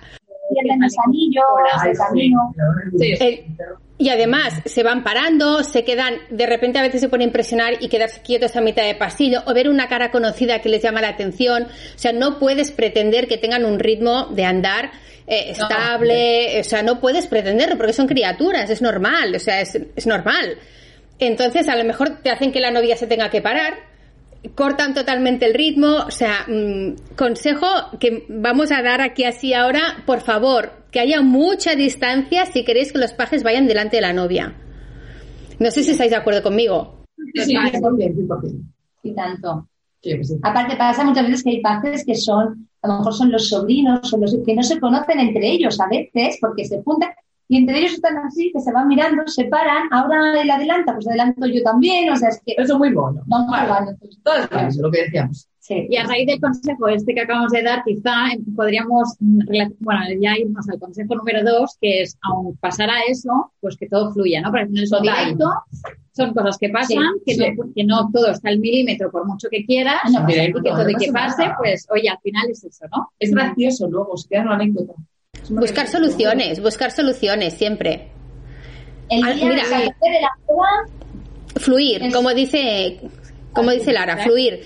[0.53, 2.01] Pierden los anillos, Ay, el sí.
[2.03, 2.55] camino.
[3.97, 7.75] Y además se van parando, se quedan, de repente a veces se pone a impresionar
[7.79, 11.01] y quedarse quietos a mitad de pasillo o ver una cara conocida que les llama
[11.01, 11.63] la atención.
[11.63, 14.91] O sea, no puedes pretender que tengan un ritmo de andar
[15.27, 19.79] eh, estable, o sea, no puedes pretenderlo porque son criaturas, es normal, o sea, es,
[19.95, 20.57] es normal.
[21.17, 23.75] Entonces, a lo mejor te hacen que la novia se tenga que parar,
[24.53, 27.67] cortan totalmente el ritmo, o sea, mm, consejo
[27.99, 32.91] que vamos a dar aquí así ahora, por favor, que haya mucha distancia si queréis
[32.91, 34.53] que los pajes vayan delante de la novia.
[35.59, 37.03] No sé si estáis de acuerdo conmigo.
[37.33, 38.61] Sí, sí, 100%, 100%.
[39.03, 39.67] Y tanto.
[40.01, 40.35] Sí, sí.
[40.43, 44.07] Aparte pasa muchas veces que hay pajes que son, a lo mejor son los sobrinos,
[44.07, 47.09] son los que no se conocen entre ellos a veces, porque se juntan
[47.47, 51.07] y entre ellos están así, que se van mirando, se paran, ahora él adelanta, pues
[51.07, 53.21] adelanto yo también, o sea, es que Eso es muy mono.
[53.27, 53.67] vamos Vale.
[53.67, 53.91] jugando.
[53.91, 54.19] entonces.
[54.23, 55.47] Todo es falso, lo que decíamos.
[55.59, 55.87] Sí.
[55.89, 58.13] Y a raíz del consejo este que acabamos de dar, quizá
[58.55, 59.39] podríamos, mm,
[59.79, 64.13] bueno, ya irnos al consejo número dos, que es, aun pasara eso, pues que todo
[64.13, 64.51] fluya, ¿no?
[64.51, 65.01] Porque un Total.
[65.01, 65.51] directo,
[66.11, 67.51] son cosas que pasan, Sí, que, sí.
[67.57, 70.61] No, que no todo está al milímetro por mucho que quieras, No pasa y que
[70.61, 73.09] todo y no que pase, pues, oye, al final es eso, ¿no?
[73.17, 74.93] Es gracioso luego, se queda una anécdota.
[75.49, 78.09] Buscar soluciones, buscar soluciones siempre.
[79.09, 79.85] El Ah, día mira, de
[80.21, 82.99] la Fluir, Es- como dice,
[83.53, 84.61] como dice Lara, fluir.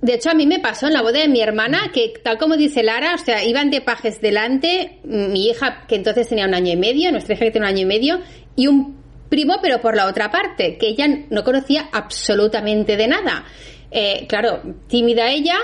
[0.00, 2.56] De hecho, a mí me pasó en la boda de mi hermana que, tal como
[2.56, 6.72] dice Lara, o sea, iban de pajes delante, mi hija, que entonces tenía un año
[6.72, 8.20] y medio, nuestra hija que tenía un año y medio,
[8.56, 8.96] y un
[9.28, 13.44] primo, pero por la otra parte, que ella no conocía absolutamente de nada.
[13.90, 15.56] Eh, claro, tímida ella,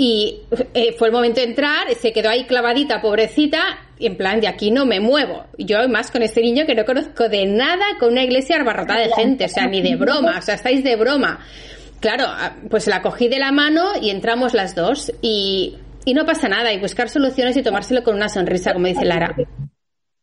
[0.00, 0.42] y
[0.74, 4.46] eh, fue el momento de entrar, se quedó ahí clavadita, pobrecita, y en plan, de
[4.46, 5.44] aquí no me muevo.
[5.58, 9.12] Yo más con este niño que no conozco de nada, con una iglesia abarrotada de
[9.12, 11.40] gente, o sea, ni de broma, o sea, estáis de broma.
[11.98, 16.24] Claro, ah, pues la cogí de la mano y entramos las dos y, y no
[16.24, 19.34] pasa nada, y buscar soluciones y tomárselo con una sonrisa, como dice Lara.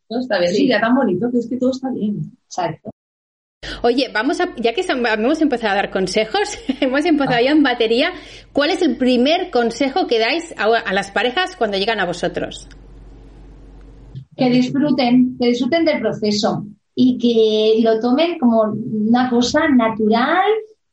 [0.08, 0.54] Todo está bien.
[0.54, 2.32] Sí, ya tan bonito que es que todo está bien.
[2.46, 2.88] exacto.
[3.82, 8.12] Oye, vamos a, ya que hemos empezado a dar consejos, hemos empezado ya en batería,
[8.52, 12.68] ¿cuál es el primer consejo que dais a, a las parejas cuando llegan a vosotros?
[14.36, 20.44] que disfruten, que disfruten del proceso y que lo tomen como una cosa natural,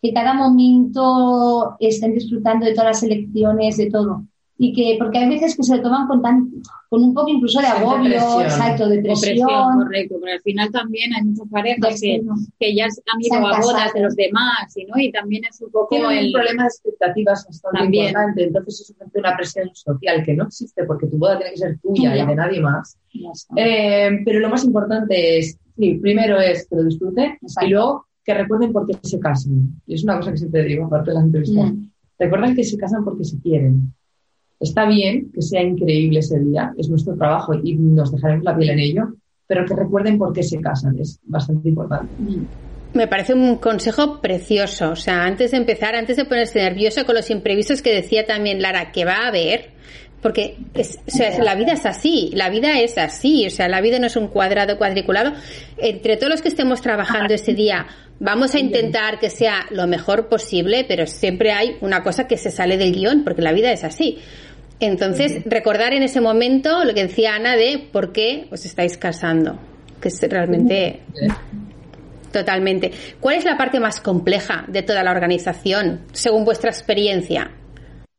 [0.02, 4.24] que cada momento estén disfrutando de todas las elecciones, de todo.
[4.66, 6.50] Y que, porque hay veces que se lo toman con tan,
[6.88, 8.44] con un poco incluso de agobio, depresión.
[8.44, 12.22] exacto, Depresión, correcto, pero al final también hay muchas parejas que,
[12.58, 14.98] que ya han ido a bodas de los demás, y, ¿no?
[14.98, 16.28] Y también es un poco Tiene el...
[16.28, 18.06] un problema de expectativas bastante También.
[18.06, 18.44] importante.
[18.46, 21.80] Entonces eso siente una presión social que no existe porque tu boda tiene que ser
[21.80, 22.98] tuya y de nadie más.
[23.58, 27.68] Eh, pero lo más importante es, sí, primero es que lo disfruten Exacto.
[27.68, 29.82] y luego que recuerden por qué se casan.
[29.86, 31.70] Y es una cosa que siempre digo, aparte de las entrevistas.
[31.70, 31.90] Mm.
[32.18, 33.94] Recuerden que se casan porque se quieren.
[34.60, 38.70] Está bien que sea increíble ese día, es nuestro trabajo y nos dejaremos la piel
[38.70, 39.14] en ello,
[39.48, 42.12] pero que recuerden por qué se casan, es bastante importante.
[42.94, 44.92] Me parece un consejo precioso.
[44.92, 48.62] O sea, antes de empezar, antes de ponerse nervioso con los imprevistos que decía también
[48.62, 49.72] Lara, que va a haber,
[50.24, 53.82] porque es, o sea, la vida es así, la vida es así, o sea, la
[53.82, 55.34] vida no es un cuadrado cuadriculado.
[55.78, 57.86] Entre todos los que estemos trabajando ese día,
[58.20, 62.50] vamos a intentar que sea lo mejor posible, pero siempre hay una cosa que se
[62.50, 64.18] sale del guion, porque la vida es así.
[64.80, 69.60] Entonces, recordar en ese momento lo que decía Ana de por qué os estáis casando,
[70.02, 71.02] que es realmente
[72.34, 72.92] Totalmente.
[73.20, 77.52] ¿Cuál es la parte más compleja de toda la organización, según vuestra experiencia?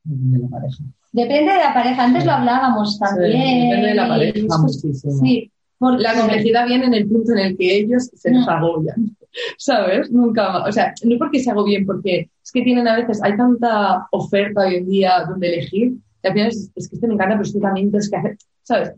[0.05, 0.85] De la pareja.
[1.15, 3.69] Depende de la pareja, antes lo hablábamos también.
[3.71, 5.13] depende de la pareja, y- muchísimo.
[5.25, 9.17] Sí, porque La complejidad viene en el punto en el que ellos se nos agobian,
[9.59, 10.11] ¿sabes?
[10.11, 10.69] Nunca más.
[10.69, 14.63] O sea, no porque se agobien, porque es que tienen a veces, hay tanta oferta
[14.67, 17.43] hoy en día donde elegir, que al final es, es que este me encanta, pero
[17.43, 18.37] esto también tienes que hacer.
[18.67, 18.93] ¿sabes?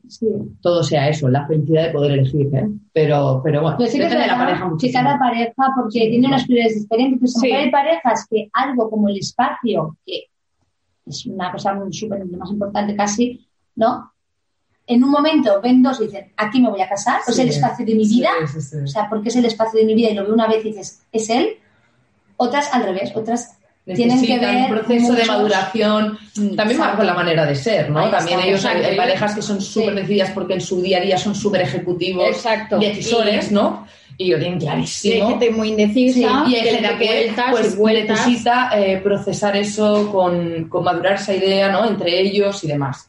[0.63, 2.69] todo sea eso, la felicidad de poder elegir, ¿eh?
[2.93, 6.83] Pero, pero bueno, sí depende de la pareja Sí, cada pareja, porque tiene unas prioridades
[6.83, 7.35] diferentes.
[7.43, 10.27] hay parejas que algo como el espacio, que
[11.07, 14.13] es una cosa súper más importante casi, ¿no?
[14.87, 17.85] En un momento ven dos y dicen, aquí me voy a casar, es el espacio
[17.85, 20.35] de mi vida, o sea, porque es el espacio de mi vida y lo veo
[20.35, 21.59] una vez y dices, es él.
[22.37, 23.57] Otras al revés, otras
[23.95, 28.11] tienen que ver un proceso de maduración mm, también con la manera de ser, ¿no?
[28.11, 31.35] también ellos hay, parejas que son súper decididas porque en su día a día son
[31.35, 32.79] súper ejecutivos, Exacto.
[32.79, 33.87] decisores, ¿no?
[34.19, 35.27] Y lo tienen clarísimo.
[35.27, 40.85] Hay gente muy indecisa y hay gente que pues, necesita eh, procesar eso con, con,
[40.85, 41.85] madurar esa idea, ¿no?
[41.85, 43.09] Entre ellos y demás.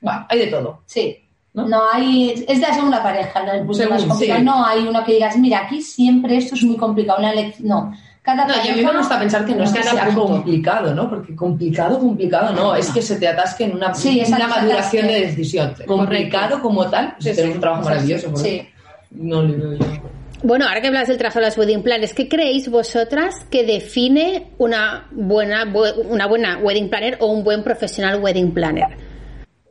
[0.00, 0.82] Bueno, hay de todo.
[0.86, 1.18] Sí.
[1.54, 1.82] ¿No?
[1.92, 3.52] hay, es de la segunda pareja, ¿no?
[3.52, 4.42] El punto más complicado.
[4.42, 7.68] No hay uno que digas, mira, aquí siempre esto es muy complicado, una lección.
[7.68, 10.94] No, cada no, y a mí me gusta pensar que no es que sea complicado,
[10.94, 11.08] ¿no?
[11.08, 13.92] Porque complicado, complicado, no, es que se te atasque en una,
[14.26, 15.74] una maduración de decisión.
[15.86, 18.34] Complicado como tal, pues tenemos un trabajo maravilloso.
[18.36, 18.66] Sí.
[19.10, 19.86] No lo yo.
[20.44, 24.50] Bueno, ahora que hablas del trabajo de las wedding planners, ¿qué creéis vosotras que define
[24.58, 25.64] una buena,
[26.06, 28.88] una buena wedding planner o un buen profesional wedding planner?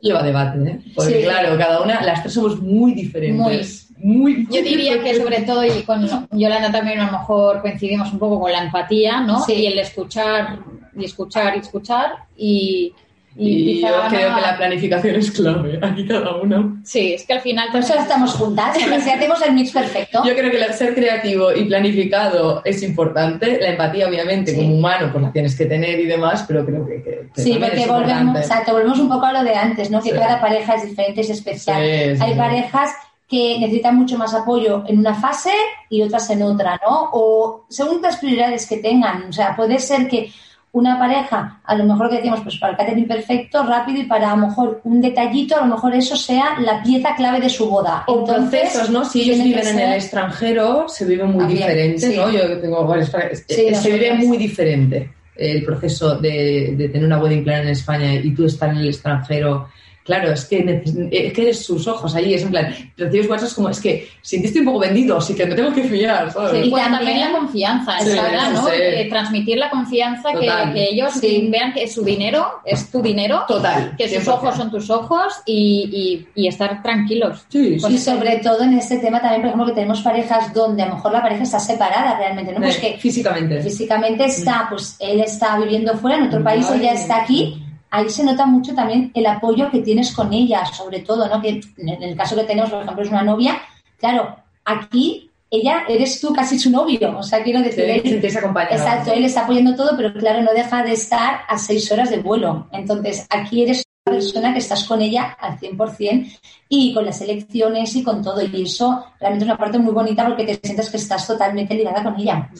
[0.00, 0.80] Lleva debate, ¿eh?
[0.96, 3.88] Porque claro, cada una, las tres somos muy diferentes.
[3.98, 8.18] Muy, Yo diría que sobre todo, y con Yolanda también a lo mejor coincidimos un
[8.18, 9.44] poco con la empatía, ¿no?
[9.44, 9.52] Sí.
[9.52, 10.58] Y el escuchar,
[10.98, 12.92] y escuchar, y escuchar, y,
[13.36, 16.78] y, yo creo que la planificación es clave, aquí cada uno.
[16.84, 17.68] Sí, es que al final...
[17.72, 20.22] Por eso estamos juntas, si hacemos el mix perfecto.
[20.24, 25.10] Yo creo que el ser creativo y planificado es importante, la empatía obviamente como humano
[25.10, 27.28] pues la tienes que tener y demás, pero creo que...
[27.34, 30.00] sí, porque volvemos, o sea, te volvemos un poco a lo de antes, ¿no?
[30.00, 31.82] Que cada pareja es diferente, es especial.
[31.82, 32.90] Hay parejas
[33.28, 35.52] que necesitan mucho más apoyo en una fase
[35.88, 37.10] y otras en otra, ¿no?
[37.12, 39.28] O según las prioridades que tengan.
[39.28, 40.30] O sea, puede ser que
[40.74, 44.32] una pareja, a lo mejor que decimos, pues para el catering perfecto, rápido y para
[44.32, 47.70] a lo mejor un detallito, a lo mejor eso sea la pieza clave de su
[47.70, 48.02] boda.
[48.08, 49.04] O procesos, ¿no?
[49.04, 52.28] Si ellos viven en el extranjero, se vive muy diferente, ¿no?
[52.28, 53.08] Yo tengo varios...
[53.46, 58.34] Se vive muy diferente el proceso de, de, tener una wedding plan en España y
[58.34, 59.68] tú estar en el extranjero
[60.04, 63.70] Claro, es que, es que eres sus ojos ahí, es en plan, recibes WhatsApp como,
[63.70, 66.62] es que sentiste un poco vendido, así que me tengo que fiar, ¿sabes?
[66.62, 68.50] Sí, y también la confianza, ¿verdad?
[68.52, 68.68] ¿no?
[68.68, 71.14] Eh, transmitir la confianza que, que, ellos
[71.48, 76.26] vean que su dinero es tu dinero, Total, que sus ojos son tus ojos y,
[76.34, 77.46] y, estar tranquilos.
[77.48, 80.88] Sí, y sobre todo en este tema también, por ejemplo, que tenemos parejas donde a
[80.88, 82.60] lo mejor la pareja está separada realmente, ¿no?
[82.60, 83.62] Pues que físicamente.
[83.62, 87.63] Físicamente está, pues él está viviendo fuera, en otro país, ella está aquí
[87.94, 91.40] ahí se nota mucho también el apoyo que tienes con ella, sobre todo, ¿no?
[91.40, 93.62] Que en el caso que tenemos, por ejemplo, es una novia,
[93.98, 99.24] claro, aquí ella eres tú casi su novio, o sea, quiero decir, él, exacto, él
[99.24, 102.66] está apoyando todo, pero claro, no deja de estar a seis horas de vuelo.
[102.72, 106.38] Entonces, aquí eres persona que estás con ella al 100%
[106.68, 108.42] y con las elecciones y con todo.
[108.42, 112.02] Y eso realmente es una parte muy bonita porque te sientes que estás totalmente ligada
[112.02, 112.50] con ella.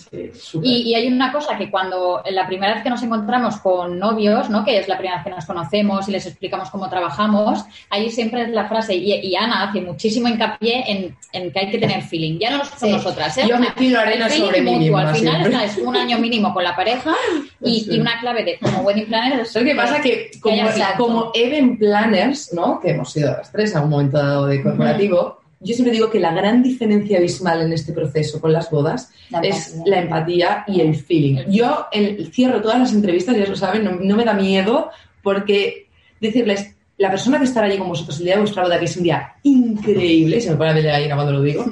[0.63, 4.65] y, hay una cosa que cuando la primera vez que nos encontramos con novios, ¿no?
[4.65, 8.43] que es la primera vez que nos conocemos y les explicamos cómo trabajamos, ahí siempre
[8.43, 12.39] es la frase, y, Ana hace muchísimo hincapié en, en, que hay que tener feeling.
[12.39, 13.37] Ya no con nosotras.
[13.37, 13.47] ¿eh?
[13.47, 16.75] Yo me tiro arena sobre mí misma, Al final es un año mínimo con la
[16.75, 17.15] pareja
[17.61, 19.55] y, una clave de como wedding planner es...
[19.55, 20.63] Lo que pasa que como,
[20.97, 22.81] como event planners, ¿no?
[22.81, 26.21] que hemos sido las tres a un momento dado de corporativo, yo siempre digo que
[26.21, 29.11] la gran diferencia abismal en este proceso con las bodas
[29.43, 31.39] es la empatía y el feeling.
[31.49, 31.87] Yo
[32.31, 34.91] cierro todas las entrevistas, ya lo saben, no, me da miedo
[35.23, 35.89] porque
[36.21, 38.97] decirles, la persona que estará allí con vosotros el día de vuestra boda, que es
[38.99, 41.65] un día increíble, se me pone a ver ahí cuando lo digo,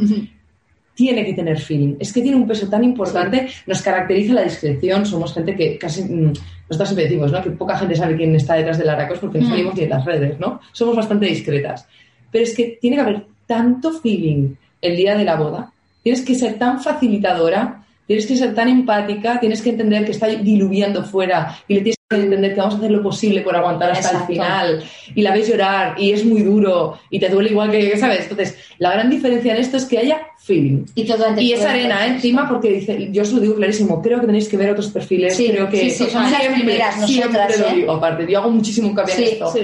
[0.94, 1.96] tiene que tener feeling.
[1.98, 6.04] Es que tiene un peso tan importante, nos caracteriza la discreción, somos gente que casi,
[6.04, 6.32] mm,
[6.68, 7.42] nosotros siempre decimos, ¿no?
[7.42, 9.50] Que poca gente sabe quién está detrás del Aracos porque no mm.
[9.50, 10.60] salimos ni en las redes, ¿no?
[10.72, 11.86] Somos bastante discretas.
[12.30, 15.72] Pero es que tiene que haber tanto feeling el día de la boda.
[16.02, 17.81] Tienes que ser tan facilitadora,
[18.12, 21.96] tienes que ser tan empática, tienes que entender que está diluviando fuera y le tienes
[22.10, 25.32] que entender que vamos a hacer lo posible por aguantar hasta el final y la
[25.32, 28.22] ves llorar y es muy duro y te duele igual que, ¿sabes?
[28.22, 30.84] Entonces, la gran diferencia en esto es que haya feeling.
[30.94, 34.26] Y, todo y esa arena encima porque dice, yo os lo digo clarísimo, creo que
[34.26, 37.74] tenéis que ver otros perfiles, creo que sí, sí, son las primeras nosotras, lo ¿eh?
[37.76, 39.54] digo, aparte, yo hago muchísimo hincapié en esto.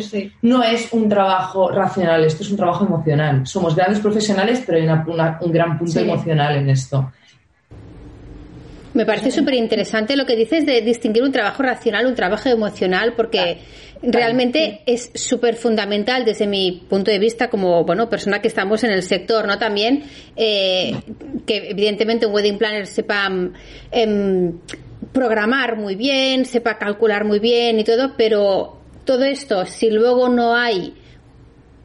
[0.40, 3.46] No es un trabajo racional, esto es un trabajo emocional.
[3.46, 4.88] Somos grandes profesionales, pero hay
[5.40, 7.12] un gran punto emocional en esto.
[8.98, 13.12] Me parece súper interesante lo que dices de distinguir un trabajo racional, un trabajo emocional,
[13.14, 13.58] porque
[14.02, 18.90] realmente es súper fundamental desde mi punto de vista como bueno persona que estamos en
[18.90, 19.56] el sector, ¿no?
[19.56, 20.02] También
[20.34, 20.96] eh,
[21.46, 23.30] que evidentemente un wedding planner sepa
[23.92, 24.58] em,
[25.12, 30.56] programar muy bien, sepa calcular muy bien y todo, pero todo esto, si luego no
[30.56, 30.92] hay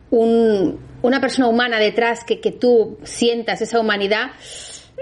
[0.09, 4.31] un, una persona humana detrás que, que tú sientas esa humanidad,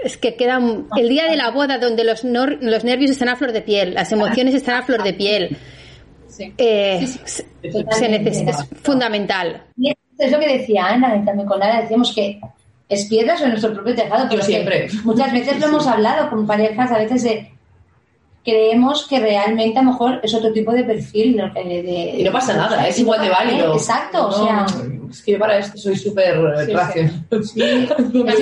[0.04, 0.60] es que queda
[0.96, 4.12] el día de la boda donde los, los nervios están a flor de piel, las
[4.12, 5.56] emociones están a flor de piel.
[6.58, 9.64] Eh, se, necesita, es fundamental.
[10.18, 12.40] es lo que decía Ana, también con Lara, decíamos que
[12.88, 14.28] es piedras o nuestro propio tejado.
[14.34, 14.88] Yo siempre.
[15.04, 17.50] Muchas veces lo hemos hablado con parejas, a veces de
[18.44, 21.36] creemos que realmente a lo mejor es otro tipo de perfil.
[21.36, 23.74] De, y no pasa nada, es igual de válido.
[23.74, 24.66] Exacto, o sea.
[25.10, 27.26] Es que yo para esto soy súper sí, racional.
[27.30, 27.56] es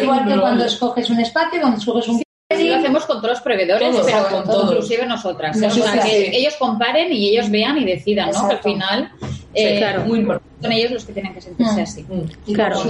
[0.02, 2.22] igual que cuando escoges un espacio, cuando escoges un.
[2.52, 4.72] Sí, lo hacemos con todos los proveedores, pero con todos.
[4.72, 5.56] inclusive nosotras.
[5.56, 8.48] o sea, que ellos comparen y ellos vean y decidan, ¿no?
[8.48, 9.12] Que al final
[9.54, 10.04] eh, claro.
[10.04, 11.82] muy son ellos los que tienen que sentirse mm.
[11.82, 12.06] así.
[12.08, 12.52] Mm.
[12.52, 12.82] Claro.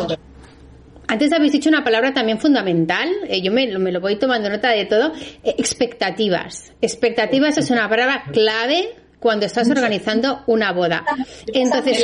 [1.11, 4.71] Antes habéis dicho una palabra también fundamental, eh, yo me, me, lo voy tomando nota
[4.71, 6.73] de todo, eh, expectativas.
[6.81, 11.05] Expectativas es una palabra clave cuando estás organizando una boda.
[11.53, 12.01] Entonces,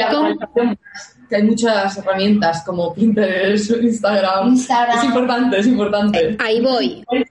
[1.30, 4.48] hay muchas herramientas como Pinterest, Instagram.
[4.48, 4.98] Instagram.
[4.98, 6.36] Es importante, es importante.
[6.40, 7.04] Ahí voy.
[7.06, 7.24] Hoy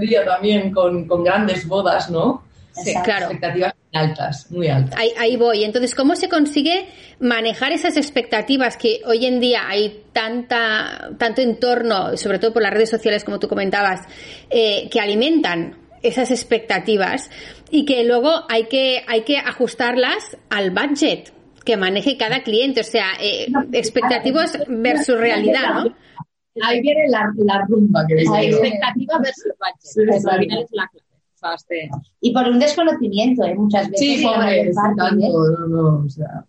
[0.00, 2.42] día también con, con grandes bodas, ¿no?
[2.84, 3.26] Sí, claro.
[3.26, 4.98] Expectativas altas, muy altas.
[5.16, 5.64] Ahí, voy.
[5.64, 6.88] Entonces, ¿cómo se consigue
[7.20, 12.72] manejar esas expectativas que hoy en día hay tanta, tanto entorno, sobre todo por las
[12.72, 14.02] redes sociales, como tú comentabas,
[14.50, 17.30] eh, que alimentan esas expectativas
[17.70, 21.32] y que luego hay que, hay que ajustarlas al budget
[21.64, 25.96] que maneje cada cliente, o sea, eh, expectativas versus realidad, ¿no?
[26.62, 29.80] Ahí viene la, la rumba que Expectativa versus budget.
[29.80, 31.07] Sí, al final es la clave.
[32.20, 33.54] Y por un desconocimiento, ¿eh?
[33.54, 34.20] muchas veces.
[34.20, 34.70] Sí, ¿eh?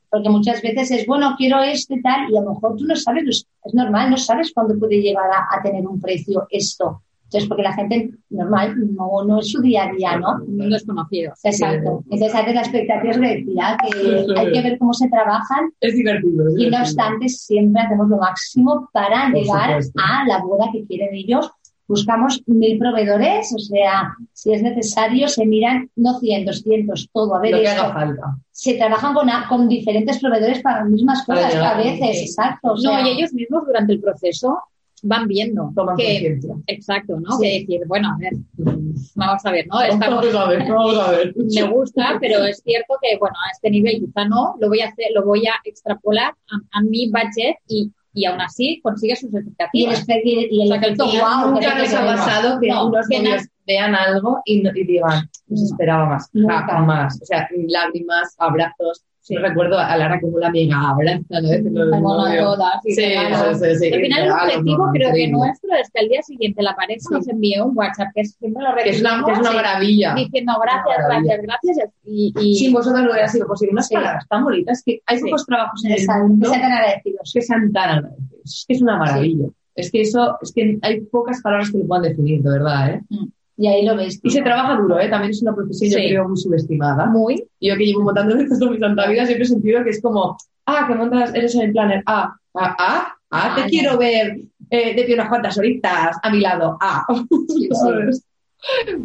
[0.09, 3.45] Porque muchas veces es, bueno, quiero este tal, y a lo mejor tú no sabes,
[3.63, 7.01] es normal, no sabes cuándo puede llegar a, tener un precio esto.
[7.25, 10.43] Entonces, porque la gente normal no, no es su día a día, ¿no?
[10.47, 11.31] Un desconocido.
[11.43, 12.03] Exacto.
[12.09, 15.71] Entonces, haces la expectativa de decía que hay que ver cómo se trabajan.
[15.79, 16.57] Es divertido.
[16.57, 21.51] y no obstante, siempre hacemos lo máximo para llegar a la boda que quieren ellos
[21.89, 27.35] buscamos mil proveedores, o sea, si es necesario, se miran no 100, 200, todo.
[27.35, 28.37] A ver, Lo que haga falta.
[28.51, 32.75] Se trabajan con, con diferentes proveedores para las mismas cosas a veces, exacto.
[32.83, 34.59] no, y ellos mismos durante el proceso
[35.01, 37.39] van viendo que, exacto, ¿no?
[37.39, 38.33] Que decir, bueno, a ver,
[39.15, 39.81] vamos a ver, ¿no?
[39.81, 41.33] Estamos, vamos a ver, vamos a ver.
[41.55, 44.89] Me gusta, pero es cierto que, bueno, a este nivel quizá no, lo voy a
[44.89, 49.33] hacer, lo voy a extrapolar a, a mi budget y y aún así consigue sus
[49.33, 50.05] expectativas.
[50.23, 51.51] Y, y el efecto wow.
[51.51, 56.05] Nunca nos ha pasado que no, unos niños vean algo y, y digan, nos esperaba
[56.05, 57.19] más, más.
[57.21, 59.05] O sea, lágrimas, abrazos.
[59.29, 59.35] Sí.
[59.35, 61.47] recuerdo a Lara como la amiga abraza, ¿no?
[61.47, 61.75] sí, sí,
[62.95, 66.75] sí, sí, Al final el objetivo creo que nuestro es que al día siguiente la
[66.75, 70.15] pareja nos envíe un WhatsApp que siempre lo que es, una, que es una maravilla.
[70.15, 71.89] Diciendo gracias, gracias, gracias.
[72.03, 72.55] Y, y...
[72.55, 73.73] Sin vosotros no hubiera sido posible.
[73.73, 77.31] Unas palabras tan bonitas que hay pocos trabajos en el mundo que sean tan agradecidos.
[77.31, 78.43] Que sean tan agradecidos.
[78.43, 79.45] Es que es una maravilla.
[79.75, 83.01] Es que eso, es que hay pocas palabras que lo puedan definir, de verdad, ¿eh?
[83.09, 83.27] Mm.
[83.59, 84.21] Y ahí lo ves.
[84.23, 85.09] Y se trabaja duro, ¿eh?
[85.09, 87.05] También es una profesión, yo creo, muy subestimada.
[87.07, 87.43] Muy.
[87.59, 90.85] Yo que llevo montando toda mi santa vida, siempre he sentido que es como, ah,
[90.87, 95.03] que montas, eres en el planner, ah, ah, ah, ah, te quiero ver eh, de
[95.03, 97.05] pie unas cuantas horitas a mi lado, ah.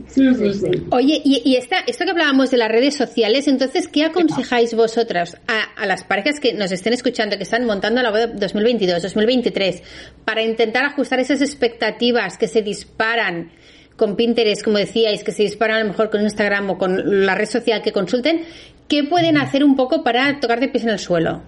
[0.08, 0.66] Sí, sí, sí.
[0.90, 5.40] Oye, y, y esta, esto que hablábamos de las redes sociales, entonces, ¿qué aconsejáis vosotras
[5.46, 9.82] a, a, las parejas que nos estén escuchando, que están montando la web 2022, 2023,
[10.24, 13.52] para intentar ajustar esas expectativas que se disparan
[13.96, 17.34] con Pinterest, como decíais, que se disparan a lo mejor con Instagram o con la
[17.34, 18.42] red social que consulten,
[18.88, 21.40] ¿qué pueden hacer un poco para tocar de pies en el suelo?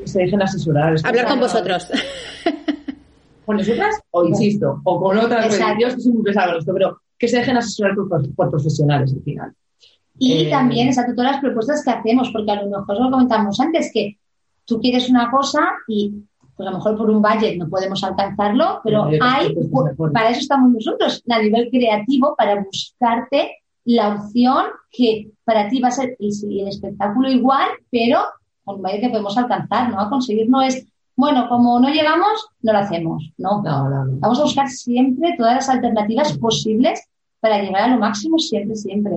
[0.00, 0.94] Que se dejen asesorar.
[1.04, 1.90] Hablar con vosotros.
[3.44, 4.00] ¿Con nosotras?
[4.10, 7.56] O insisto, o con otras Dios que soy muy pesado esto, pero que se dejen
[7.56, 9.52] asesorar por, profesionales al final.
[10.18, 13.60] Y eh, también, exacto, todas las propuestas que hacemos, porque a lo mejor lo comentamos
[13.60, 14.18] antes, que
[14.64, 16.12] tú quieres una cosa y
[16.56, 19.54] pues a lo mejor por un budget no podemos alcanzarlo, pero hay,
[20.12, 25.88] para eso estamos nosotros, a nivel creativo, para buscarte la opción que para ti va
[25.88, 28.20] a ser el, espectáculo igual, pero
[28.64, 30.00] con un budget que podemos alcanzar, ¿no?
[30.00, 33.62] A conseguir no es, bueno, como no llegamos, no lo hacemos, no.
[33.62, 37.06] Vamos a buscar siempre todas las alternativas posibles
[37.40, 39.12] para llegar a lo máximo siempre, siempre.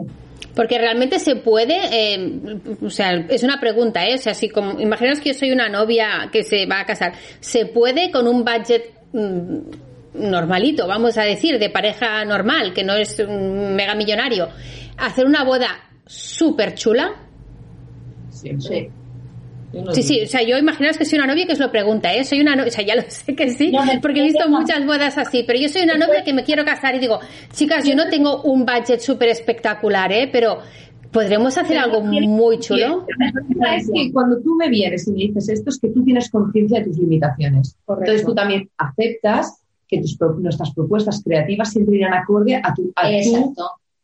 [0.56, 4.16] Porque realmente se puede, eh, o sea, es una pregunta, ¿eh?
[4.16, 7.14] O sea, si como, imaginaos que yo soy una novia que se va a casar,
[7.40, 9.58] ¿se puede con un budget mm,
[10.30, 14.50] normalito, vamos a decir, de pareja normal, que no es un mega millonario,
[14.98, 15.68] hacer una boda
[16.06, 17.16] súper chula?
[18.30, 18.68] Siempre.
[18.68, 18.99] Sí,
[19.94, 22.24] sí, o sea, yo imaginaos que soy una novia que os lo pregunta, ¿eh?
[22.24, 25.18] Soy una novia, o sea, ya lo sé que sí, porque he visto muchas bodas
[25.18, 27.20] así, pero yo soy una novia que me quiero casar y digo,
[27.54, 30.30] chicas, yo no tengo un budget súper espectacular, ¿eh?
[30.32, 30.60] Pero
[31.12, 33.08] ¿Podremos hacer algo muy chulo?
[33.56, 36.30] La es que cuando tú me vienes y me dices esto, es que tú tienes
[36.30, 37.76] conciencia de tus limitaciones.
[37.88, 43.10] Entonces tú también aceptas que tus, nuestras propuestas creativas siempre irán acorde a tu, a
[43.10, 43.56] tu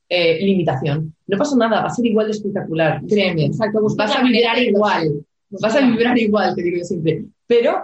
[0.09, 1.13] eh, limitación.
[1.27, 3.45] No pasa nada, va a ser igual de espectacular, créeme.
[3.45, 5.24] Exacto, vas a vibrar igual.
[5.49, 7.25] Vas a vibrar igual, te digo siempre.
[7.47, 7.75] Pero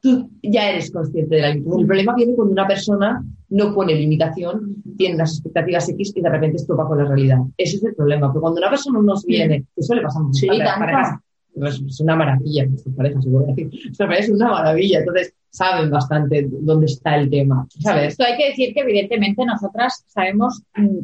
[0.00, 1.80] tú ya eres consciente de la limitación.
[1.80, 6.28] El problema viene cuando una persona no pone limitación, tiene las expectativas X y de
[6.28, 7.38] repente esto va con la realidad.
[7.56, 8.30] Ese es el problema.
[8.32, 11.18] Pero cuando una persona nos viene, que suele pasar mucho sí, parejas,
[11.66, 13.70] es una maravilla, nuestras parejas, se puede decir.
[14.18, 15.00] es una maravilla.
[15.00, 17.66] Entonces, saben bastante dónde está el tema.
[17.80, 18.12] ¿sabes?
[18.12, 20.98] Esto hay que decir que, evidentemente, nosotras sabemos mm,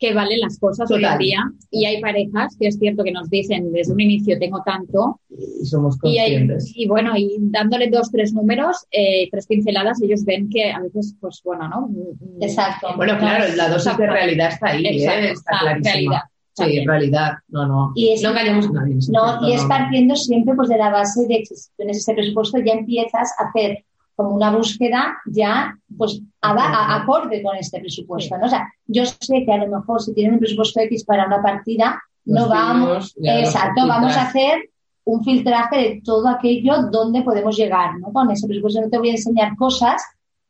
[0.00, 1.38] que valen las cosas hoy en día.
[1.70, 5.20] Y hay parejas que es cierto que nos dicen desde un inicio tengo tanto.
[5.28, 6.72] Y somos conscientes.
[6.74, 11.14] Y, bueno, y dándole dos, tres números, eh, tres pinceladas, ellos ven que a veces,
[11.20, 11.90] pues bueno, ¿no?
[12.40, 12.88] Exacto.
[12.96, 15.30] Bueno, claro, la dosis de realidad está ahí, ¿eh?
[15.32, 15.92] está clarísima.
[15.92, 16.22] Realidad.
[16.52, 17.92] Sí, en realidad, no, no.
[17.94, 18.96] Y es, no engañemos a nadie.
[19.10, 22.72] No, y es partiendo siempre pues de la base de que tienes ese presupuesto, ya
[22.72, 23.84] empiezas a hacer
[24.20, 28.36] como una búsqueda ya pues a, acorde con este presupuesto.
[28.36, 28.44] ¿no?
[28.44, 31.42] O sea, yo sé que a lo mejor si tienen un presupuesto X para una
[31.42, 34.68] partida, no vamos, exacto, vamos a hacer
[35.04, 38.12] un filtraje de todo aquello donde podemos llegar, ¿no?
[38.12, 40.04] Con ese presupuesto no te voy a enseñar cosas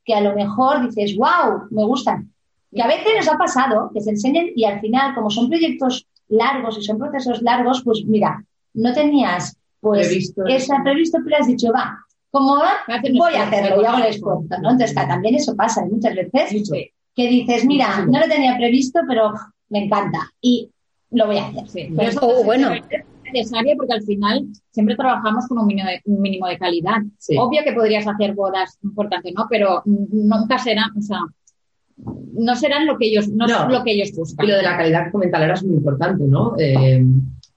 [0.04, 2.32] que a lo mejor dices, wow, me gustan.
[2.74, 6.08] Que a veces nos ha pasado que se enseñen y al final, como son proyectos
[6.28, 8.44] largos y son procesos largos, pues mira,
[8.74, 13.84] no tenías pues previsto, esa previsto, pero has dicho, va, como voy a hacerlo y
[13.84, 14.70] hago el esfuerzo, ¿no?
[14.70, 16.70] Entonces, también eso pasa muchas veces
[17.14, 19.32] que dices, mira, no lo tenía previsto, pero
[19.68, 20.70] me encanta y
[21.10, 21.68] lo voy a hacer.
[21.68, 21.94] Sí.
[21.96, 22.72] Pero bueno.
[22.72, 26.96] Es necesario porque al final siempre trabajamos con un mínimo de, un mínimo de calidad.
[27.38, 29.46] Obvio que podrías hacer bodas importantes, ¿no?
[29.48, 31.20] Pero nunca serán, o sea,
[32.32, 34.46] no serán lo que ellos, no, lo que ellos buscan.
[34.46, 36.54] Y lo de la calidad que comentaba ahora es muy importante, ¿no?
[36.58, 37.04] Eh,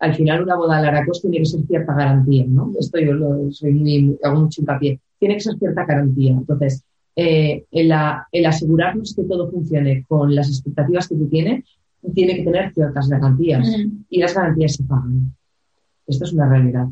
[0.04, 2.74] al final una boda de Laracos tiene que ser cierta garantía, ¿no?
[2.78, 4.99] Esto yo lo, soy muy, hago mucho hincapié.
[5.18, 6.34] Tiene que ser cierta garantía.
[6.34, 6.84] Entonces,
[7.16, 11.64] eh, el, asegurarnos que todo funcione con las expectativas que tú tienes,
[12.14, 13.66] tiene que tener ciertas garantías.
[14.10, 15.34] Y las garantías se pagan.
[16.06, 16.88] Esto es una realidad.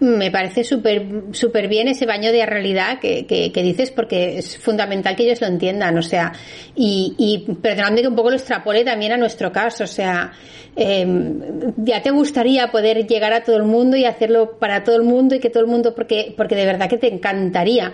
[0.00, 5.16] Me parece súper súper bien ese baño de realidad que, que, dices porque es fundamental
[5.16, 6.32] que ellos lo entiendan, o sea,
[6.76, 10.30] y, y perdonadme que un poco lo extrapole también a nuestro caso, o sea,
[10.76, 11.40] em,
[11.78, 15.34] ya te gustaría poder llegar a todo el mundo y hacerlo para todo el mundo
[15.34, 17.92] y que todo el mundo, porque, porque de verdad que te encantaría.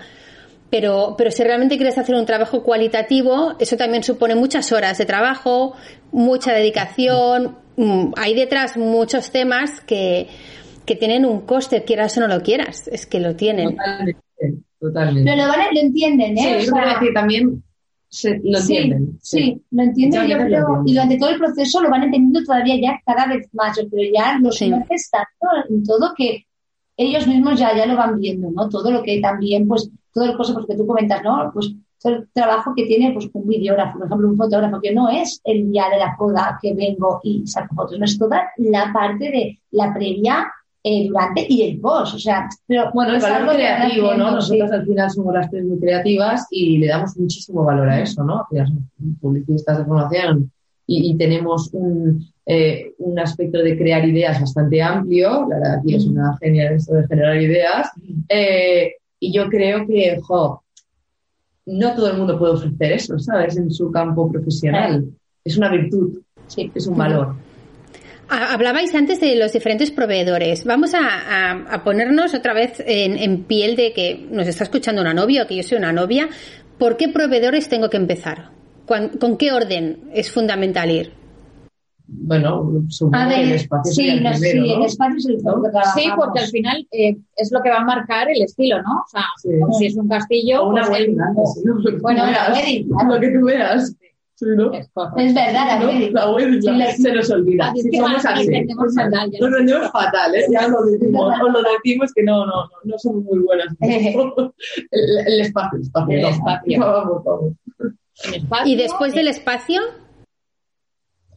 [0.68, 5.06] Pero, pero si realmente quieres hacer un trabajo cualitativo, eso también supone muchas horas de
[5.06, 5.74] trabajo,
[6.12, 10.26] mucha dedicación, mm, hay detrás muchos temas que,
[10.84, 13.76] que tienen un coste, quieras o no lo quieras, es que lo tienen.
[13.76, 14.18] Totalmente,
[14.78, 15.30] totalmente.
[15.30, 16.60] Pero lo, van, lo entienden, ¿eh?
[16.60, 17.62] Sí, decir, también
[18.08, 19.18] se, lo entienden.
[19.22, 23.00] Sí, lo entienden, yo creo, y durante todo el proceso lo van entendiendo todavía ya
[23.04, 24.70] cada vez más, pero ya los sí.
[24.70, 26.46] tanto en todo que
[26.96, 28.68] ellos mismos ya, ya lo van viendo, ¿no?
[28.68, 31.50] Todo lo que también, pues, todo el cosa pues, que tú comentas, ¿no?
[31.52, 35.08] Pues todo el trabajo que tiene pues, un videógrafo, por ejemplo, un fotógrafo, que no
[35.08, 38.92] es el día de la boda que vengo y saco fotos, no es toda la
[38.92, 40.52] parte de la previa
[40.86, 42.14] eh, durante y el post.
[42.14, 44.32] O sea, pero bueno, el valor creativo, ¿no?
[44.32, 48.22] Nosotros al final somos las tres muy creativas y le damos muchísimo valor a eso,
[48.22, 48.46] ¿no?
[48.52, 48.84] Ya somos
[49.18, 50.52] publicistas de formación
[50.86, 55.46] y, tenemos un, eh, un aspecto de crear ideas bastante amplio.
[55.48, 57.88] La verdad, aquí es una genia en esto de generar ideas.
[58.28, 60.62] Eh, y yo creo que, jo,
[61.64, 63.56] no todo el mundo puede ofrecer eso, ¿sabes?
[63.56, 65.06] En su campo profesional.
[65.42, 66.70] Es una virtud, sí.
[66.74, 67.34] es un valor.
[68.28, 70.64] Hablabais antes de los diferentes proveedores.
[70.64, 75.46] Vamos a, ponernos otra vez en, piel de que nos está escuchando una novia o
[75.46, 76.28] que yo soy una novia.
[76.78, 78.50] ¿Por qué proveedores tengo que empezar?
[78.86, 81.12] ¿Con, qué orden es fundamental ir?
[82.06, 85.38] Bueno, supongo que el espacio sí, el primero, sí, el espacio es el
[85.94, 89.00] Sí, porque al final eh, es lo que va a marcar el estilo, ¿no?
[89.00, 89.24] O sea,
[89.78, 90.62] si es un castillo...
[90.62, 91.16] O una pues, wedding,
[92.02, 92.88] Bueno, una wedding.
[93.08, 93.96] Lo que tú veas.
[94.40, 95.80] Es verdad,
[96.10, 96.62] la wedding.
[96.96, 97.72] se nos olvida.
[97.74, 98.48] Si somos así.
[98.50, 100.44] Nos rendimos fatal, ¿eh?
[100.50, 101.34] Ya lo decimos.
[101.40, 103.68] Os lo decimos que no, no, no, somos muy buenas.
[103.80, 106.18] el, espacio, el espacio.
[106.18, 106.80] El espacio.
[106.80, 107.52] Vamos, vamos.
[108.64, 109.82] ¿Y después del espacio?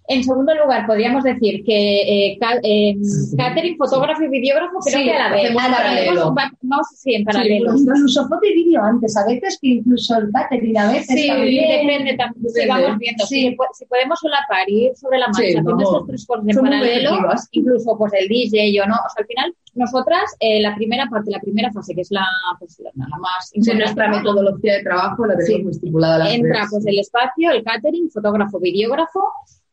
[0.09, 2.95] En segundo lugar, podríamos decir que eh, eh,
[3.37, 5.53] catering, fotógrafo y videógrafo creo que a la vez.
[5.53, 6.33] Paralelo.
[6.33, 7.77] Vamos, sí, en paralelo.
[7.77, 11.27] Sí, incluso foto y vídeo antes, a veces que incluso el catering a veces Sí,
[11.27, 12.53] depende también.
[12.53, 13.25] Sí, vamos viendo.
[13.25, 17.19] Si, si, podemos solapar y ir sobre la marcha haciendo estos tres cosas en paralelo,
[17.51, 21.31] incluso pues el DJ o no, o sea, al final nosotras, eh, la primera parte,
[21.31, 22.25] la primera fase, que es la,
[22.59, 23.83] pues, la, más importante.
[23.83, 26.33] nuestra metodología de trabajo la tenemos estipulada.
[26.33, 29.21] Entra pues el espacio, el catering, fotógrafo, videógrafo,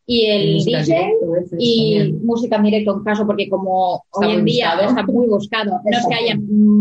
[0.07, 2.27] y el Música DJ directo, y también.
[2.27, 4.89] música en directo en caso porque como Está hoy en día buscado.
[4.91, 6.39] está muy buscado no es que haya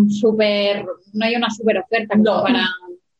[0.10, 2.44] súper no hay una súper oferta como No.
[2.44, 2.66] para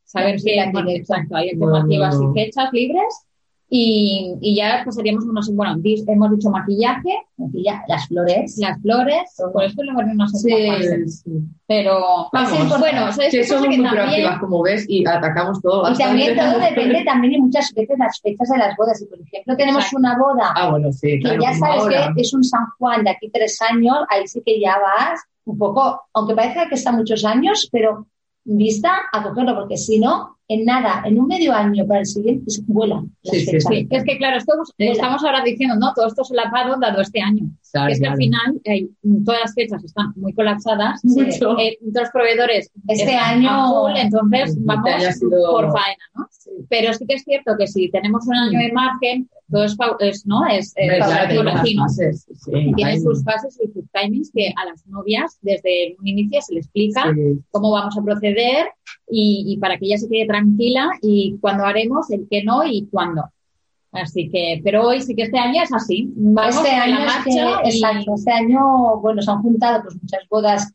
[0.04, 0.36] saber
[0.72, 1.14] bueno, directo.
[1.14, 2.30] exacto hay alternativas no, no.
[2.30, 3.26] y fechas libres
[3.68, 8.56] y, y ya pasaríamos unos bueno hemos dicho maquillaje Maquilla- las flores.
[8.58, 11.08] las flores por eso luego no sé Sí.
[11.08, 11.30] Sí.
[11.66, 15.90] pero Vamos, bueno ¿sabes Que somos que muy también proactivas, como ves, y atacamos todo.
[15.90, 18.98] Y también todo depende también y muchas veces las fechas de las bodas.
[18.98, 19.98] Si por ejemplo tenemos Exacto.
[19.98, 21.42] una boda Ah, bueno, sí, que claro.
[21.42, 22.12] ya como sabes ahora.
[22.14, 25.58] que es un San Juan de aquí tres años, ahí sí que ya vas un
[25.58, 28.06] poco, aunque parezca que está muchos años, pero
[28.44, 32.50] vista a cogerlo, porque si no, en nada, en un medio año para el siguiente,
[32.50, 33.86] se vuelan Sí, sí, sí.
[33.90, 37.90] es que claro estamos, estamos ahora diciendo no todo esto solapado dado este año Claro,
[37.90, 38.12] es que claro.
[38.12, 38.88] al final eh,
[39.24, 41.00] todas las fechas están muy colapsadas.
[41.04, 41.58] Mucho.
[41.58, 46.28] Eh, los proveedores Este año- a full, entonces vamos sido- por faena, ¿no?
[46.68, 50.24] Pero sí que es cierto que si tenemos un año de margen, todo es, es,
[50.24, 50.46] ¿no?
[50.46, 50.86] Es, eh,
[51.80, 56.40] fases, sí, Tiene sus fases y sus timings que a las novias desde un inicio
[56.42, 57.40] se les explica Sí.
[57.50, 58.66] cómo vamos a proceder
[59.10, 62.86] y, y para que ella se quede tranquila y cuándo haremos, el qué no y
[62.90, 63.22] cuándo.
[63.92, 66.10] Así que, pero hoy sí que este año es así.
[66.16, 69.42] Vamos este a año la es que, marcha y- exacto, este año, bueno, se han
[69.42, 70.72] juntado pues muchas bodas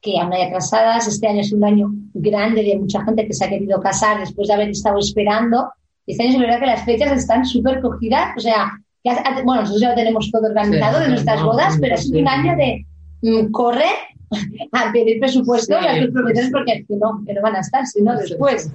[0.00, 1.06] que aún hay atrasadas.
[1.06, 4.48] Este año es un año grande de mucha gente que se ha querido casar después
[4.48, 5.68] de haber estado esperando.
[6.06, 8.36] Y este año es verdad que las fechas están súper cogidas.
[8.36, 8.64] O sea,
[9.08, 11.94] ha- bueno, nosotros ya lo tenemos todo organizado Sí, de nuestras no, bodas, sí, pero
[11.94, 12.20] es sí.
[12.20, 12.84] un año de
[13.22, 13.90] mm, corre
[14.72, 16.52] a pedir presupuesto Sí, a tus proveedores sí.
[16.52, 18.72] porque que no, que no van a estar, sino Sí, después.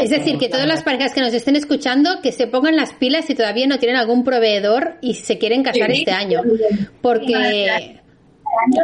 [0.00, 3.24] Es decir, que todas las parejas que nos estén escuchando, que se pongan las pilas
[3.26, 5.98] si todavía no tienen algún proveedor y se quieren casar Sí.
[6.00, 6.40] este año.
[7.00, 8.00] Porque,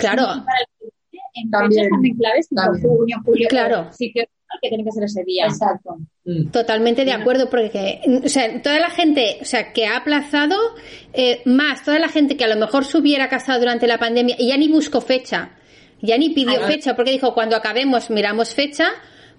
[0.01, 0.27] claro,
[1.51, 1.89] También.
[2.19, 2.49] claves,
[2.83, 3.89] junio, julio, Claro.
[3.93, 4.25] sitio
[4.63, 5.45] que tiene que ser ese día.
[5.47, 5.99] Exacto.
[6.25, 6.51] Mm.
[6.51, 10.57] totalmente de acuerdo, porque, o sea, toda la gente, o sea, que ha aplazado,
[11.13, 14.37] eh, más toda la gente que a lo mejor se hubiera casado durante la pandemia
[14.39, 15.51] y ya ni buscó fecha,
[16.03, 18.89] ya ni pidió fecha, porque dijo, cuando acabemos miramos fecha,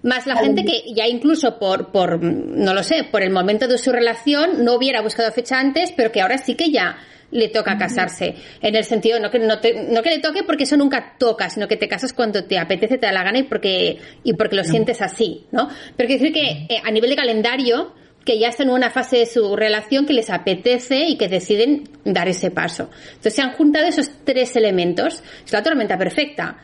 [0.02, 3.78] más la gente que ya incluso por, por, no lo sé, por el momento de
[3.78, 6.96] su relación no hubiera buscado fecha antes, pero que ahora sí que ya
[7.32, 8.34] le toca casarse.
[8.60, 11.48] En el sentido, no que, no, te- no que le toque porque eso nunca toca,
[11.48, 14.56] sino que te casas cuando te apetece, te da la gana y porque, y porque
[14.56, 15.68] lo sientes así, ¿no?
[15.96, 17.94] Pero quiero decir que eh, a nivel de calendario,
[18.24, 21.88] que ya están en una fase de su relación que les apetece y que deciden
[22.04, 22.90] dar ese paso.
[23.10, 25.22] Entonces se han juntado esos tres elementos.
[25.44, 26.58] Es la tormenta perfecta.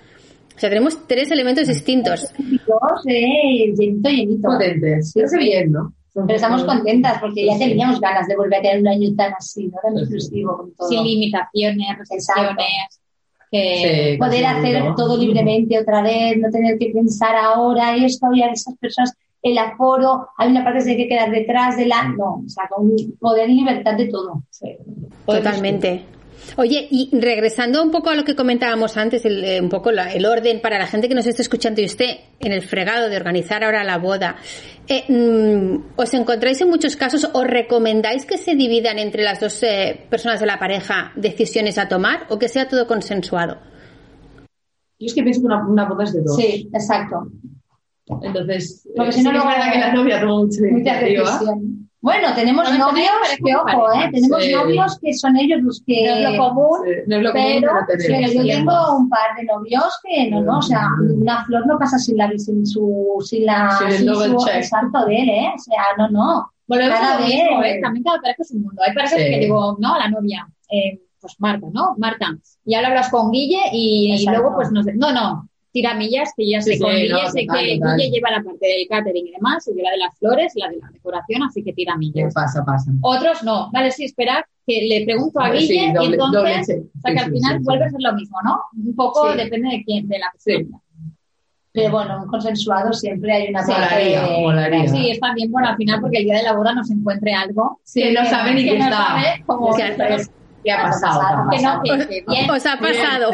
[0.56, 2.32] O sea, tenemos tres elementos distintos.
[2.38, 4.48] Dos, eh, llenito, llenito.
[4.48, 5.12] Potentes.
[5.12, 5.44] Sí, Creo que sí.
[5.44, 5.92] bien, ¿no?
[6.14, 9.66] Pero estamos contentas porque ya teníamos ganas de volver a tener un año tan así,
[9.66, 9.76] ¿no?
[9.82, 9.94] Tan
[10.46, 10.88] con todo.
[10.88, 12.56] Sin limitaciones, restricciones.
[13.50, 14.94] Que, Sí, Poder casi hacer todo.
[14.94, 19.56] todo libremente otra vez, no tener que pensar ahora esto y a esas personas, el
[19.58, 22.08] aforo, hay una parte que se hay que quedar detrás de la...
[22.08, 22.90] No, o sea, con
[23.20, 24.42] poder y libertad de todo.
[25.26, 26.02] Totalmente.
[26.56, 30.12] Oye, y regresando un poco a lo que comentábamos antes, el, eh, un poco la-
[30.12, 33.16] el orden para la gente que nos esté escuchando y esté en el fregado de
[33.16, 34.36] organizar ahora la boda,
[34.88, 39.62] eh, mm, ¿os encontráis en muchos casos o recomendáis que se dividan entre las dos
[39.62, 43.58] eh, personas de la pareja decisiones a tomar o que sea todo consensuado?
[44.98, 46.36] Yo es que pienso que una, una boda es de dos.
[46.36, 47.28] Sí, exacto.
[48.22, 51.22] Entonces, Porque eh, si no que es verdad que la novia toma mucha iniciativa.
[51.24, 51.85] reflexión.
[52.06, 53.10] Bueno, tenemos Bueno, novios
[53.44, 54.08] que, ojo, ¿eh?
[54.12, 54.52] Tenemos Sí.
[54.52, 56.06] novios que son ellos los que...
[56.06, 58.96] no es lo común, Sí, no es lo común, pero, pero pero tenemos yo tengo
[58.96, 62.30] un par de novios que no, no, o sea, una flor no pasa sin la
[62.36, 65.52] sin su sin la Sin el sin su exacto de él, ¿eh?
[65.52, 66.52] O sea, no, no.
[66.68, 67.34] Volvemos Cada a lo vez.
[67.34, 67.80] mismo, ¿eh?
[67.82, 68.82] También cada pareja es un mundo.
[68.86, 69.24] Hay parejas Sí.
[69.24, 71.96] que digo, no, a la novia, eh, pues Marta, ¿no?
[71.98, 72.26] Marta.
[72.64, 76.48] Y ahora hablas con Guille y, y luego, pues no sé, no, no, tiramillas, que
[76.48, 77.96] ya sé Sí, con sí, Guille, no, sé total, que total.
[77.98, 80.68] Guille lleva la parte del catering y demás, y yo la de las flores, la
[80.70, 82.32] de la decoración, así que ¿Qué tiramillas.
[82.34, 82.64] pasa?
[82.64, 82.90] Pasa.
[83.02, 86.54] Otros no, vale, sí, espera, que le pregunto a Sí, Guille y doble- entonces, doble
[86.66, 86.80] check.
[86.96, 87.86] o sea que Sí, al sí, final sí, vuelve sí.
[87.88, 88.60] a ser lo mismo, ¿no?
[88.88, 89.36] Un poco Sí.
[89.38, 90.52] depende de quién, de la Sí.
[90.56, 90.80] persona.
[91.72, 94.88] Pero bueno, un consensuado siempre hay una Molaría, parte- molaría.
[94.88, 97.80] Sí, está bien, bueno, al final, porque el día de la boda nos encuentre algo.
[97.92, 98.96] Que no sabe ni que no está.
[98.96, 99.94] sabe cómo O sea,
[100.64, 101.48] ¿Qué ha pasado?
[101.50, 103.30] que no, que, ¿Os, que bien, os ha pasado?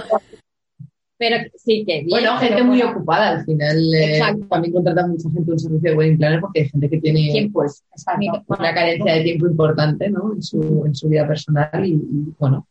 [1.23, 2.09] Pero sí, que bien.
[2.11, 3.95] Bueno, gente muy bueno, ocupada al final.
[3.95, 4.45] eh, Exacto.
[4.51, 7.61] también contrata mucha gente un servicio de wedding planner porque hay gente que tiene Tiempo.
[7.61, 8.45] pues Exacto.
[8.49, 10.33] una carencia de tiempo importante ¿no?
[10.35, 12.67] en, su, en su vida personal y, y, bueno,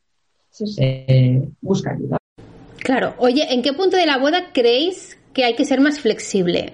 [0.49, 0.81] Sí, sí.
[0.83, 2.17] eh, busca ayuda.
[2.79, 3.13] Claro.
[3.19, 6.73] Oye, ¿en qué punto de la boda creéis que hay que ser más flexible?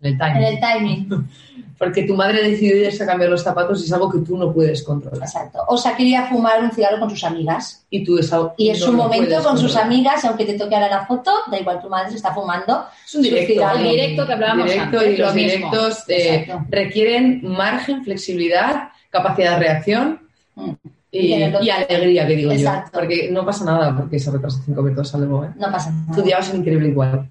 [0.00, 0.42] En el timing.
[0.42, 1.28] En el timing.
[1.82, 4.52] Porque tu madre decidió irse a cambiar los zapatos y es algo que tú no
[4.52, 5.22] puedes controlar.
[5.26, 5.64] Exacto.
[5.66, 7.84] O sea, quería fumar un cigarro con sus amigas.
[7.90, 10.76] Y tú es algo Y es no momento con sus amigas, y aunque te toque
[10.76, 12.84] ahora la foto, da igual, tu madre se está fumando.
[13.04, 13.52] Es un directo.
[13.52, 13.78] cigarro.
[13.80, 15.70] El directo que hablábamos Directo antes, y los mismo.
[15.70, 20.20] directos eh, requieren margen, flexibilidad capacidad de reacción
[20.54, 20.70] Mm.
[21.10, 22.90] y, alegría, que digo Exacto.
[22.92, 22.98] yo.
[23.00, 25.48] Porque no pasa nada porque se retrasa cinco minutos algo, ¿eh?
[25.56, 26.14] No pasa nada.
[26.14, 27.28] Tu día va a ser increíble igual.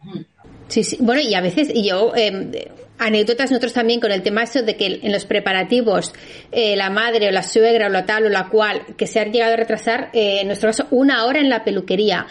[0.67, 0.97] Sí, sí.
[0.99, 2.71] Bueno, y a veces, y yo, eh,
[3.01, 6.13] anécdotas nosotros también con el tema eso de que en los preparativos
[6.51, 9.25] eh, la madre o la suegra o la tal o la cual que se ha
[9.25, 12.27] llegado a retrasar, eh, en nuestro caso, una hora en la peluquería.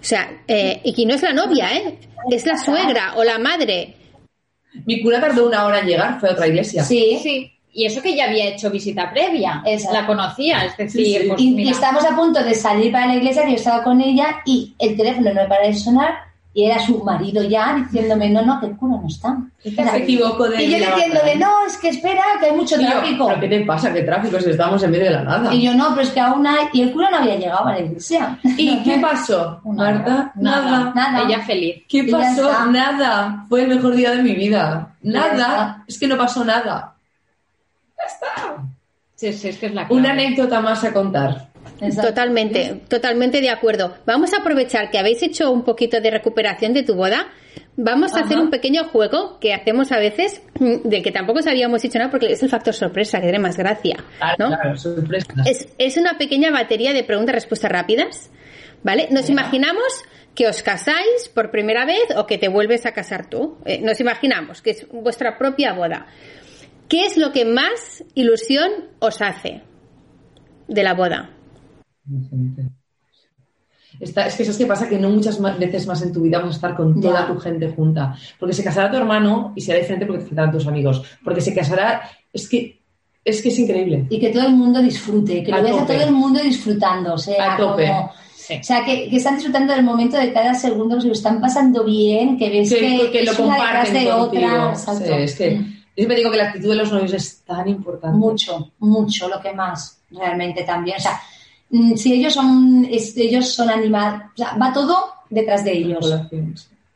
[0.00, 1.98] O sea, eh, y que no es la novia, ¿eh?
[2.30, 3.94] Es la suegra o la madre.
[4.84, 6.84] Mi cura tardó una hora en llegar, fue a otra iglesia.
[6.84, 7.52] Sí, Sí.
[7.70, 9.62] Y eso que ya había hecho visita previa.
[9.64, 10.00] Exacto.
[10.00, 11.28] La conocía, es decir, Sí, sí.
[11.28, 14.40] pues y, estábamos a punto de salir para la iglesia, que yo estaba con ella
[14.44, 16.27] y el teléfono no para de sonar
[16.58, 19.38] y era su marido ya diciéndome, no, no, que el cura no está.
[19.62, 23.28] Se equivocó de Y yo diciéndole, no, es que espera, que hay mucho Tío, tráfico.
[23.28, 23.92] ¿Pero qué te pasa?
[23.92, 24.40] ¿Qué tráfico?
[24.40, 25.54] Si estamos en medio de la nada.
[25.54, 26.66] Y yo, no, pero es que aún hay...
[26.72, 28.40] Y el cura no había llegado a la iglesia.
[28.42, 30.32] ¿Y qué pasó, Marta?
[30.34, 30.92] nada, Nada.
[30.96, 31.22] Nada.
[31.28, 31.84] ella feliz.
[31.88, 32.50] ¿Qué Y ya pasó?
[32.50, 32.66] está.
[32.66, 33.44] Nada.
[33.48, 34.96] Fue el mejor día de mi vida.
[35.00, 35.32] Ya Nada.
[35.36, 35.84] está.
[35.86, 36.96] Es que no pasó nada.
[39.14, 40.00] Sí, sí, es que es la clave.
[40.00, 41.50] Una anécdota más a contar.
[41.80, 42.08] Exacto.
[42.08, 43.94] Totalmente, totalmente de acuerdo.
[44.06, 47.28] Vamos a aprovechar que habéis hecho un poquito de recuperación de tu boda.
[47.76, 48.24] Vamos a Ajá.
[48.26, 52.10] hacer un pequeño juego que hacemos a veces, mm, del que tampoco sabíamos hecho nada
[52.10, 53.96] porque es el factor sorpresa, que tiene más gracia.
[54.38, 54.48] ¿no?
[54.48, 55.32] claro, sorpresa.
[55.46, 58.30] Es, es una pequeña batería de preguntas-respuestas rápidas,
[58.82, 59.08] ¿vale?
[59.10, 59.86] Nos imaginamos
[60.34, 63.58] que os casáis por primera vez o que te vuelves a casar tú.
[63.64, 66.06] Eh, nos imaginamos que es vuestra propia boda.
[66.88, 69.62] ¿Qué es lo que más ilusión os hace
[70.68, 71.30] de la boda?
[74.00, 76.38] Está- es que eso es que pasa que no muchas veces más en tu vida
[76.38, 78.14] vas a estar con toda tu gente junta.
[78.38, 81.02] Porque se casará tu hermano y será diferente porque te faltarán tus amigos.
[81.24, 82.02] Porque se casará.
[82.32, 82.78] Es que
[83.24, 84.06] es, que es increíble.
[84.10, 87.14] Y que todo el mundo disfrute, que A lo veas a todo el mundo disfrutando.
[87.14, 87.86] O sea, A tope.
[87.88, 88.54] como- Sí.
[88.60, 91.38] o sea que, que están disfrutando del momento de cada segundo, que se lo están
[91.40, 94.74] pasando bien, que ves que, Que, que lo una comparten de otra.
[94.76, 95.64] Sí, es que Mm.
[95.64, 98.16] yo siempre digo que la actitud de los novios es tan importante.
[98.16, 100.96] Mucho, mucho, lo que más, realmente también.
[100.96, 101.20] O sea,
[101.96, 104.96] si ellos son, ellos son animados, o sea, va todo
[105.30, 106.14] detrás de ellos.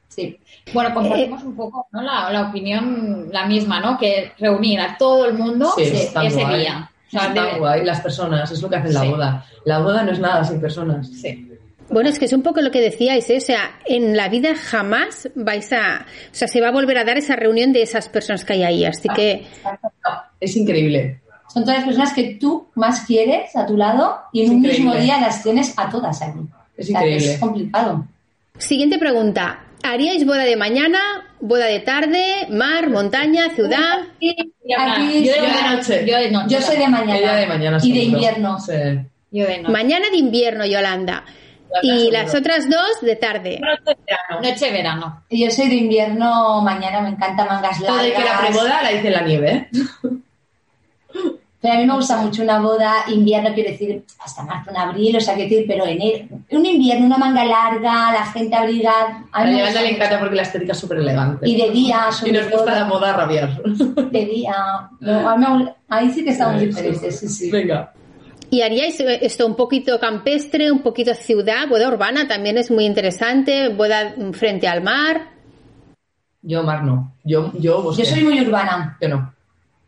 [0.09, 0.39] Sí.
[0.75, 2.03] Bueno, compartimos un poco ¿no?
[2.03, 3.99] la, la opinión, la misma, ¿no?
[3.99, 6.61] Que reunir a todo el mundo Sí, ese está guay.
[6.61, 6.91] día.
[7.09, 7.85] O sea, Está debe- guay.
[7.85, 9.09] Las personas, es lo que hacen la Sí.
[9.09, 9.47] boda.
[9.65, 11.09] La boda no es nada sin personas.
[11.09, 11.49] Sí.
[11.91, 13.37] Bueno, es que es un poco lo que decíais, ¿eh?
[13.37, 17.05] o sea, en la vida jamás vais a, o sea, se va a volver a
[17.05, 19.45] dar esa reunión de esas personas que hay ahí, así que
[20.41, 21.21] Es increíble.
[21.53, 24.57] Son todas las personas que tú más quieres a tu lado y en Es un
[24.59, 24.85] increíble.
[24.85, 26.39] mismo día las tienes a todas aquí.
[26.77, 27.35] Es O sea, que increíble.
[27.35, 28.05] Es complicado.
[28.59, 30.99] siguiente pregunta, ¿haríais boda de mañana,
[31.41, 33.99] boda de tarde, mar, montaña, ciudad?
[34.21, 34.35] Y
[34.73, 36.05] ahora, Aquí yo, yo de noche.
[36.07, 36.55] Yo de noche.
[36.55, 37.37] Yo soy de mañana.
[37.37, 38.59] De mañana y de invierno.
[38.61, 38.73] Sí.
[39.31, 39.73] Yo de noche.
[39.73, 41.25] Mañana de invierno, Yolanda.
[41.83, 42.13] Y seguro.
[42.13, 43.59] las otras dos de tarde.
[43.61, 44.41] Noche de verano.
[44.51, 45.23] Noche verano.
[45.31, 48.05] Y Yo soy de invierno, mañana me encanta mangas Todo largas.
[48.05, 49.69] de que la preboda la hice en la nieve.
[51.63, 55.17] Pero a mí me gusta mucho una boda invierno, quiero decir, hasta marzo, en abril,
[55.17, 56.25] o sea, quiero decir, pero enero.
[56.51, 59.25] Un invierno, una manga larga, la gente abrigada.
[59.31, 61.49] A la Yolanda le encanta porque la estética es súper elegante.
[61.49, 62.75] Y de día, Y sobre nos gusta todo.
[62.75, 63.63] la moda rabiar.
[63.63, 64.55] De día.
[65.01, 67.51] Mí ahí sí que estamos diferentes, sí, sí.
[67.51, 67.93] Venga.
[68.51, 71.69] ¿Y haríais esto un poquito campestre, un poquito ciudad?
[71.69, 75.29] Boda urbana también es muy interesante, boda frente al mar.
[76.43, 77.15] Yo, Mar, no.
[77.23, 78.03] Yo, yo bosque.
[78.03, 78.99] Yo soy muy urbana.
[79.01, 79.33] Yo no.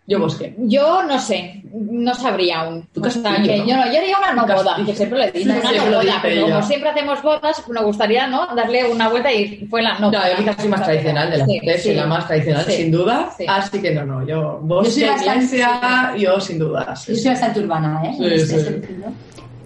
[0.06, 0.54] Yo bosque.
[0.58, 2.86] Yo no sé, no sabría aún.
[3.00, 3.64] O sea, castillo, que ¿no?
[3.66, 5.90] yo, no, yo haría una no boda, que siempre lo he dicho, Sí, una siempre
[5.90, 8.46] no boda, pero como siempre hacemos bodas, me gustaría ¿no?
[8.54, 10.10] darle una vuelta y fue la no.
[10.10, 11.96] No, yo quizás soy más tradicional de las Sí, tres, soy sí.
[11.96, 12.72] la más tradicional, Sí.
[12.72, 13.30] sin duda.
[13.36, 13.44] Sí.
[13.48, 14.26] Así que no, no.
[14.26, 16.94] Yo, bosque, iglesia, yo sin duda.
[16.96, 18.44] sí, Yo soy bastante urbana, ¿eh?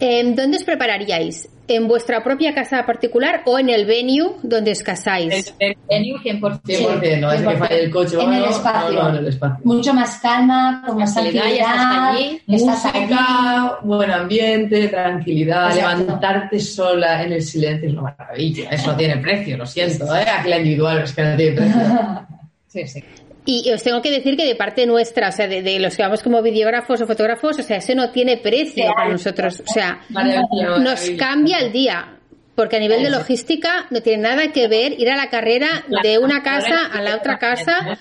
[0.00, 1.48] Eh, ¿Dónde os prepararíais?
[1.68, 5.54] ¿En vuestra propia casa particular o en el venue donde os casáis?
[5.58, 6.62] Venue 100%.
[6.62, 7.58] 100%, no es que 100%.
[7.58, 8.90] falle el coche En el espacio.
[8.90, 9.58] No, no, en el espacio.
[9.64, 12.42] Mucho más calma, con más Tranquilidad, estás allí.
[12.46, 15.98] Música, buen ambiente, tranquilidad, Exacto.
[15.98, 18.70] levantarte sola en el silencio es una maravilla.
[18.70, 20.24] Eso no tiene precio, lo siento, ¿eh?
[20.26, 21.80] Aquí la individual es que no tiene precio.
[22.68, 23.02] Sí, sí.
[23.50, 26.02] Y os tengo que decir que de parte nuestra, o sea, de, de los que
[26.02, 29.62] vamos como videógrafos o fotógrafos, o sea, eso no tiene precio para nosotros.
[29.66, 31.16] O sea, Maravilla, nos maravilla.
[31.16, 32.14] cambia el día.
[32.54, 35.68] Porque a nivel de logística no tiene nada que ver ir a la carrera
[36.02, 37.96] de una casa a la otra casa.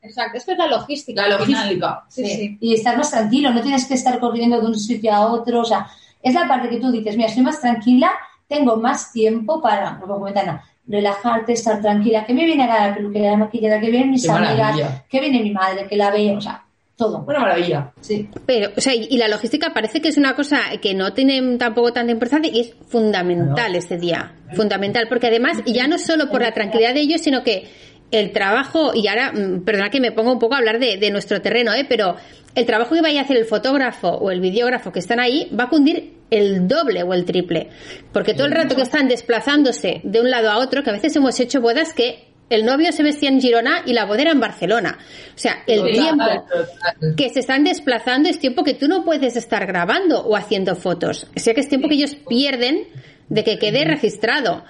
[0.00, 1.26] Exacto, esto es la logística.
[1.26, 2.04] La logística.
[2.08, 2.30] Sí, Sí.
[2.36, 2.58] sí.
[2.60, 5.60] Y estar más tranquilo, no tienes que estar corriendo de un sitio a otro.
[5.60, 5.88] O sea,
[6.22, 8.12] es la parte que tú dices, mira, estoy más tranquila,
[8.48, 12.88] tengo más tiempo para, no puedo comentar nada, relajarte, estar tranquila, que me viene a
[12.88, 15.04] la peluquería, la maquillada, que vienen mis Qué amigas, maravilla.
[15.08, 16.64] que viene mi madre, que la veo, o sea,
[16.96, 17.24] todo.
[17.26, 17.92] Una maravilla.
[18.00, 18.28] Sí.
[18.46, 21.92] Pero, o sea, y la logística parece que es una cosa que no tiene tampoco
[21.92, 24.34] tanta importancia y es fundamental ese día.
[24.54, 25.06] Fundamental.
[25.08, 27.68] Porque además, ya no solo por la tranquilidad de ellos, sino que
[28.10, 31.10] el trabajo, y ahora, mm, perdona que me pongo un poco a hablar de, de
[31.10, 31.84] nuestro terreno, ¿eh?
[31.88, 32.16] pero
[32.54, 35.64] el trabajo que vaya a hacer el fotógrafo o el videógrafo que están ahí va
[35.64, 37.70] a cundir el doble o el triple.
[38.12, 41.14] Porque todo el rato que están desplazándose de un lado a otro, que a veces
[41.16, 44.40] hemos hecho bodas que el novio se vestía en Girona y la boda era en
[44.40, 44.98] Barcelona.
[45.34, 47.16] O sea, el Total, tiempo total.
[47.16, 51.26] que se están desplazando es tiempo que tú no puedes estar grabando o haciendo fotos.
[51.36, 52.86] O sea, que es tiempo que ellos pierden
[53.28, 54.64] de que quede registrado.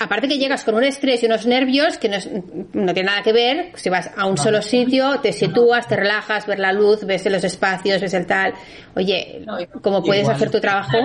[0.00, 2.28] Aparte que llegas con un estrés y unos nervios que no, es-
[2.72, 3.70] no tiene nada que ver.
[3.76, 7.44] Si vas a un solo sitio, te sitúas, te relajas, ves la luz, ves los
[7.44, 8.54] espacios, ves el tal.
[8.96, 9.44] Oye,
[9.82, 10.36] ¿cómo puedes igual.
[10.36, 10.98] hacer tu trabajo?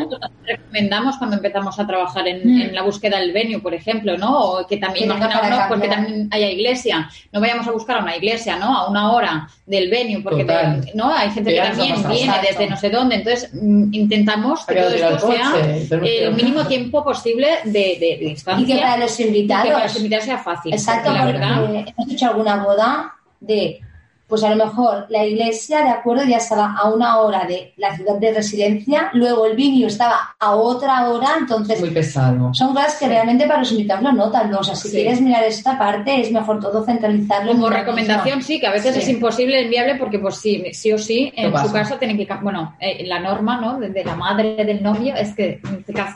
[0.46, 2.62] recomendamos cuando empezamos a trabajar en, Mm.
[2.62, 4.40] en la búsqueda del venue, por ejemplo, ¿no?
[4.40, 5.28] O que también para
[5.68, 5.90] porque cambiar.
[5.96, 7.10] también haya iglesia.
[7.32, 8.76] No vayamos a buscar a una iglesia, ¿no?
[8.76, 10.82] A una hora del venue, porque Total.
[10.96, 12.48] no hay gente Que también viene Exacto.
[12.50, 13.16] desde no sé dónde.
[13.16, 17.48] Entonces mm, intentamos que que todo esto el sea coche, que- el mínimo tiempo posible
[17.66, 18.76] de, de- de distancia.
[18.80, 19.84] Y para los y que para invitados.
[19.84, 20.74] los invitados sea fácil.
[20.74, 21.60] Exacto, porque la verdad.
[21.62, 23.82] porque hemos hecho alguna boda de,
[24.28, 27.96] pues a lo mejor la iglesia, de acuerdo, ya estaba a una hora de la
[27.96, 32.54] ciudad de residencia, luego el vinio estaba a otra hora, entonces Muy pesado.
[32.54, 34.52] son cosas que realmente para los invitados lo notan.
[34.52, 34.60] ¿no?
[34.60, 34.98] O sea, si Sí.
[34.98, 37.52] quieres mirar esta parte, es mejor todo centralizarlo.
[37.54, 38.42] en Como recomendación, misma.
[38.48, 39.02] sí, que a veces Sí.
[39.02, 42.76] es imposible, inviable, porque pues sí, sí o sí, en su caso tienen que, bueno,
[42.80, 43.80] eh, la norma, ¿no?
[43.80, 45.60] De, de la madre del novio es que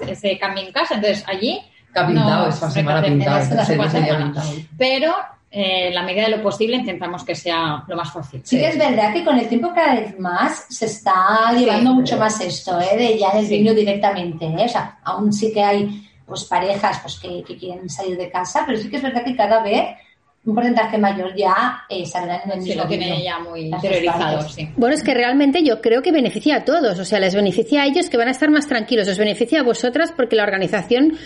[0.06, 1.60] se se cambie en casa, entonces allí
[1.96, 3.38] Ha pintado No, esta semana pintado.
[3.40, 3.66] Esta
[4.78, 5.14] pero
[5.52, 8.42] eh, en la medida de lo posible intentamos que sea lo más fácil.
[8.44, 11.96] Sí que es verdad que con el tiempo cada vez más se está llevando Sí.
[11.98, 12.98] mucho más esto, ¿eh?
[12.98, 13.58] de ya del Sí.
[13.60, 14.46] vino directamente.
[14.46, 14.66] ¿eh?
[14.66, 18.64] O sea, aún sí que hay pues parejas pues que, que quieren salir de casa,
[18.66, 19.96] pero sí que es verdad que cada vez
[20.46, 24.42] un porcentaje mayor ya eh, saldrán en el Sí, mismo lo tiene ya muy interiorizado,
[24.50, 24.68] sí.
[24.76, 27.86] Bueno, es que realmente yo creo que beneficia a todos, o sea, les beneficia a
[27.86, 31.18] ellos que van a estar más tranquilos, os beneficia a vosotras porque la organización,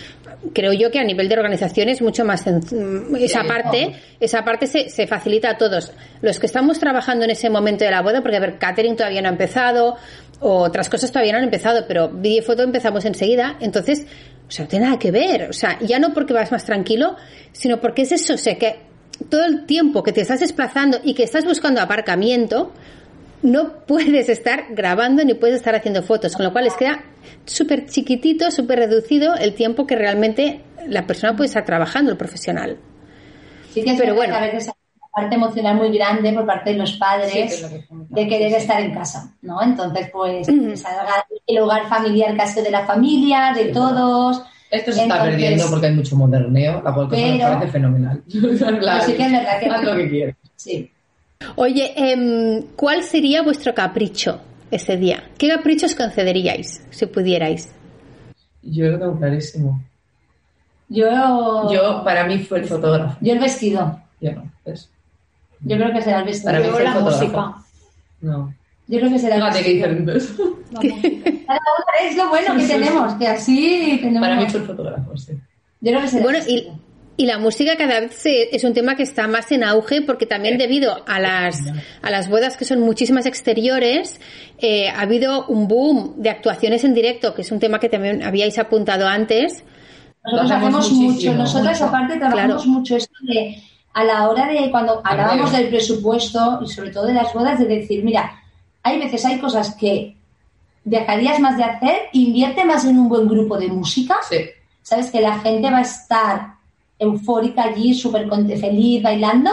[0.54, 4.44] creo yo que a nivel de organización es mucho más sen- esa Sí, parte, esa
[4.44, 5.92] parte se, se facilita a todos.
[6.22, 9.20] Los que estamos trabajando en ese momento de la boda, porque a ver, catering todavía
[9.20, 9.96] no ha empezado,
[10.38, 14.06] o otras cosas todavía no han empezado, pero vídeo y foto empezamos enseguida, entonces,
[14.46, 17.16] o sea, no tiene nada que ver, o sea, ya no porque vas más tranquilo,
[17.50, 18.86] sino porque es eso, o sea, que
[19.28, 22.72] todo el tiempo que te estás desplazando y que estás buscando aparcamiento,
[23.42, 27.04] no puedes estar grabando ni puedes estar haciendo fotos, con lo cual les queda
[27.44, 32.78] súper chiquitito, súper reducido el tiempo que realmente la persona puede estar trabajando, el profesional.
[33.72, 34.34] Sí que es Pero bueno.
[34.34, 37.62] que a veces hay una parte emocional muy grande por parte de los Sí, padres
[37.62, 38.62] lo que de querer sí, sí.
[38.62, 39.62] estar en casa, ¿no?
[39.62, 40.76] Entonces, pues, Ujú.
[40.76, 44.42] salga el hogar familiar casi de la familia, de Sí, todos.
[44.70, 48.22] Esto se está perdiendo porque hay mucho moderneo, la cual cosa me Pero- parece fenomenal.
[48.80, 50.36] claro, sí que es verdad que- haz lo que quieras.
[50.56, 50.90] Sí.
[51.56, 54.40] Oye, em, ¿cuál sería vuestro capricho
[54.70, 55.22] ese día?
[55.38, 57.70] ¿Qué caprichos concederíais si pudierais?
[58.62, 59.82] Yo lo tengo clarísimo.
[60.90, 63.16] Yo, Yo, para mí fue el fotógrafo.
[63.20, 64.00] yo el vestido.
[64.20, 64.90] Yo no, ¿ves?
[65.60, 66.46] Yo creo que será el vestido.
[66.52, 67.20] Para mí Yo fue el la fotógrafo.
[67.24, 67.54] música.
[68.20, 68.54] No.
[68.86, 69.42] Yo creo que será el
[70.04, 70.57] vestido.
[72.02, 74.20] es lo bueno que tenemos, que así tenemos.
[74.28, 75.32] Para mí fue el fotógrafo, sí.
[75.80, 76.68] Yo creo que será Bueno, y,
[77.16, 80.26] y la música cada vez se- es un tema que está más en auge porque
[80.26, 81.60] también debido a las,
[82.02, 84.20] a las bodas que son muchísimas exteriores,
[84.58, 88.22] eh, ha habido un boom de actuaciones en directo, que es un tema que también
[88.22, 89.62] habíais apuntado antes.
[90.24, 91.32] Nosotros hacemos mucho.
[91.34, 91.88] Nosotras, mucho.
[91.88, 92.78] aparte, trabajamos Claro.
[92.78, 93.62] mucho esto de
[93.94, 97.64] a la hora de cuando hablábamos del presupuesto y sobre todo de las bodas, de
[97.66, 98.30] decir, mira,
[98.82, 100.14] hay veces hay cosas que
[100.88, 104.36] dejarías más de hacer, invierte más en un buen grupo de música, Sí.
[104.82, 106.54] sabes que la gente va a estar
[106.98, 109.50] eufórica allí, súper feliz, bailando.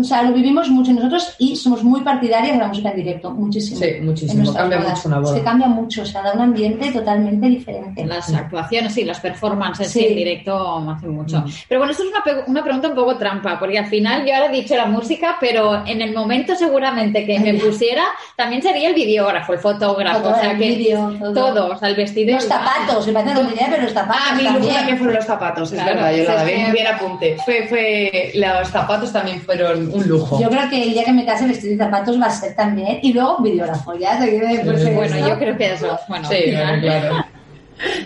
[0.00, 3.30] O sea, lo vivimos mucho nosotros y somos muy partidarias de la música en directo,
[3.30, 3.78] muchísimo.
[3.78, 4.52] Sí, muchísimo.
[4.52, 4.96] Cambia bodas.
[4.96, 5.32] mucho una boda.
[5.34, 8.04] Es que cambia mucho, o sea, da un ambiente totalmente diferente.
[8.04, 10.04] Las actuaciones y las performances Sí.
[10.06, 11.40] en directo hacen mucho.
[11.40, 11.50] Mm.
[11.68, 14.46] Pero bueno, esto es una, una pregunta un poco trampa, porque al final yo ahora
[14.46, 18.04] he dicho la música, pero en el momento seguramente que me pusiera,
[18.36, 21.32] también sería el videógrafo, el fotógrafo, Todo, o sea el que vídeo, todo.
[21.34, 22.34] todo, o sea, el vestido.
[22.34, 24.74] Los zapatos, me parece tontería, pero los zapatos Ah, mi también.
[24.74, 27.36] también fueron los zapatos, es Claro, verdad, yo la que- bien, bien apunte.
[27.44, 30.40] Fue, fue, los zapatos también fueron un lujo.
[30.40, 32.98] Yo creo que el día que me case vestido y zapatos va a ser también.
[33.02, 37.24] Y luego videógrafo, ya pues, Sí, Bueno, yo creo que eso, bueno, sí, claro.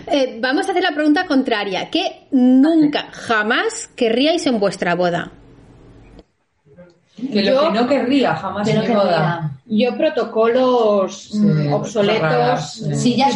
[0.07, 1.89] Eh, vamos a hacer la pregunta contraria.
[1.91, 5.31] ¿Qué nunca, jamás querríais en vuestra boda?
[7.31, 9.51] Que lo Yo- que no querría jamás en mi boda.
[9.65, 12.21] Yo protocolos Sí, mm, obsoletos.
[12.21, 12.95] raras, sí.
[12.95, 13.31] Sillas.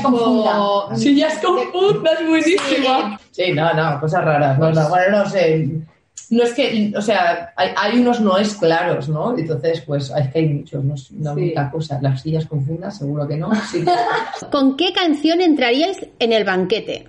[0.96, 3.20] Sí, ya es confunda, es buenísima.
[3.32, 4.58] Sí, no, no, cosas raras.
[4.58, 5.70] No, no, bueno, no sé.
[6.32, 9.38] No es que, o sea, hay, hay unos noes claros, ¿no?
[9.38, 11.42] Entonces, pues, es que hay muchos, no es una Sí.
[11.42, 12.00] única cosa.
[12.02, 13.52] Las sillas con funda, seguro que no.
[13.70, 13.84] Sí
[14.52, 17.08] ¿Con qué canción entraríais en el banquete?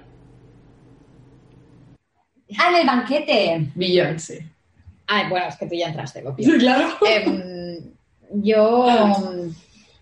[2.58, 3.70] Ah, en el banquete.
[3.74, 4.46] Beyoncé.
[5.06, 6.44] Ah, bueno, es que tú ya entraste, Gopi.
[6.58, 6.88] Claro.
[7.08, 7.78] Em,
[8.42, 8.86] yo.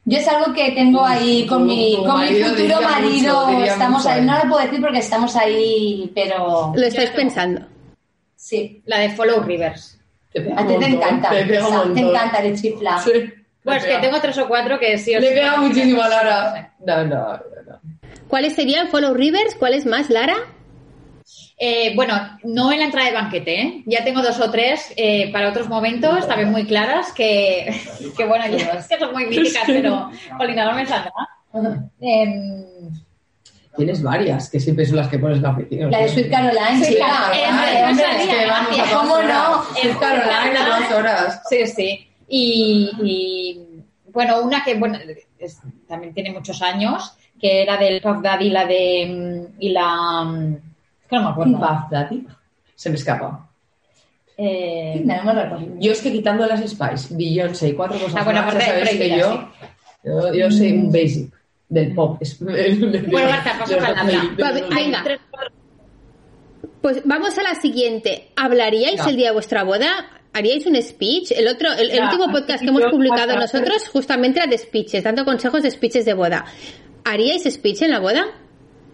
[0.06, 3.46] Yo es algo que tengo ahí con mi, con mi marido futuro marido.
[3.50, 4.20] mucho, estamos mucho ahí.
[4.20, 4.26] ahí.
[4.26, 7.60] No lo puedo decir porque estamos ahí, pero Lo estáis pensando.
[8.41, 8.82] Sí.
[8.86, 9.99] La de Follow Rivers.
[10.32, 11.30] Te pega A ti te encanta.
[11.30, 12.99] Te pega un Te encanta, le chifla.
[12.99, 13.11] Sí.
[13.62, 16.74] Pues que tengo tres o cuatro que sí o Le pega muchísimo a Lara.
[16.84, 17.32] No, no, no.
[17.34, 17.80] no.
[18.28, 19.55] ¿Cuáles serían Follow Rivers?
[19.57, 20.36] ¿Cuáles más, Lara?
[21.62, 23.82] Eh, bueno, no en la entrada de banquete, ¿eh?
[23.84, 27.70] Ya tengo dos o tres eh, para otros momentos, también muy claras, que,
[28.16, 31.12] que bueno, ya es que son muy míticas, pero Paulina no me saldrá.
[33.76, 35.86] Tienes varias, que siempre son las que pones en la oficina.
[35.88, 37.32] La de Sweet Caroline, Sí, claro,
[38.92, 39.28] ¿Cómo horas.
[39.28, 39.62] no?
[39.90, 41.42] Es Caroline, dos horas.
[41.48, 42.06] Sí, sí.
[42.28, 43.60] Y, y,
[44.12, 44.98] bueno, una que bueno,
[45.38, 50.54] es- también tiene muchos años, que era del Puff Daddy la de y la mm,
[50.54, 51.58] es que no me acuerdo.
[51.58, 52.26] Puff Daddy.
[52.74, 53.46] Se me escapa.
[54.36, 55.66] Eh, No, no me recuerdo.
[55.78, 58.72] Yo es que quitando las Spice, Beyoncé y cuatro cosas Ah, bueno, más, aparte ya
[58.74, 61.32] de sabes que yo, yo soy un basic
[61.70, 62.18] del pop.
[62.20, 64.12] Es- Bueno, Marta, paso de los palabra.
[64.12, 64.78] 2000, de los Va, 2000.
[64.78, 65.02] hay venga.
[65.04, 65.52] tres, cuatro-
[66.82, 68.28] Pues vamos a la siguiente.
[68.36, 69.08] ¿Hablaríais Ya.
[69.10, 69.88] el día de vuestra boda?
[70.32, 71.32] ¿Haríais un speech?
[71.32, 75.62] El otro, el, último podcast que hemos publicado nosotros justamente era de speeches, dando consejos
[75.62, 76.44] de speeches de boda.
[77.04, 78.26] ¿Haríais speech en la boda?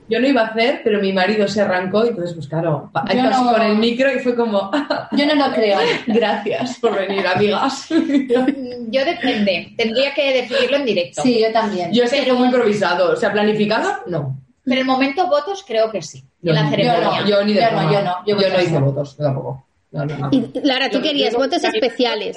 [0.09, 3.23] Yo no iba a hacer, pero mi marido se arrancó y entonces, pues claro, Yo
[3.23, 4.71] pasó no- con el micro y fue como,
[5.13, 5.79] Yo no lo creo.
[6.07, 7.89] gracias por venir, amigas.
[7.89, 11.23] Yo depende, tendría que decidirlo en directo.
[11.23, 11.93] Sí, yo también.
[11.93, 14.39] Yo es que fue muy improvisado, o sea, planificado, no.
[14.65, 16.25] Pero el momento votos creo que sí.
[16.43, 17.03] Yo en la no, ceremonia.
[17.03, 19.67] Yo no, yo ni de Yo no, yo no, yo no hice votos, yo tampoco.
[19.93, 20.29] No, no, no.
[20.33, 22.37] Y Lara, tú Yo- querías yo- votos especiales.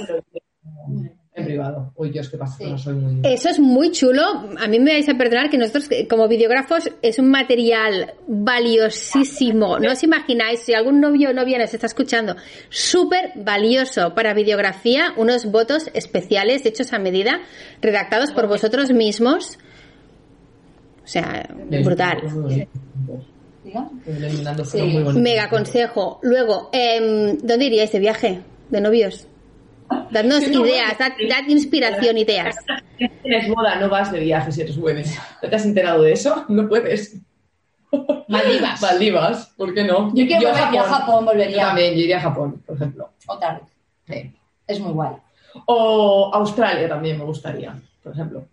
[1.39, 1.91] En privado.
[1.95, 2.65] Uy, yo es que pasa, Sí.
[2.69, 3.19] no soy muy...
[3.23, 4.21] Eso es muy chulo.
[4.59, 9.79] A mí me vais a perdonar que nosotros, eh, como videógrafos, es un material valiosísimo.
[9.79, 12.35] No os imagináis, si algún novio o novia nos está escuchando,
[12.69, 17.41] súper valioso para videografía, unos votos especiales hechos a medida,
[17.81, 19.57] redactados por vosotros mismos.
[21.03, 21.49] O sea,
[21.83, 22.21] brutal.
[22.49, 22.67] Sí.
[25.15, 26.19] Mega consejo.
[26.23, 28.41] Luego, em, ¿dónde iríais de viaje?
[28.69, 29.27] ¿De novios?
[30.11, 32.55] Sí, no, ideas, dad, dad inspiración, ideas.
[32.99, 35.05] Si tienes boda, no vas de viaje si eres wedding.
[35.41, 36.43] ¿No te has enterado de eso?
[36.49, 37.15] No puedes.
[38.27, 38.81] Maldivas.
[38.81, 40.13] Maldivas, ¿por qué no?
[40.13, 41.61] Yo quiero volver, yo a Japón Yo volvería.
[41.67, 43.09] también, yo iría a Japón, por ejemplo.
[43.27, 43.63] Otra vez.
[44.05, 44.33] Sí.
[44.67, 45.13] Es muy guay.
[45.65, 48.45] O Australia también me gustaría, por ejemplo.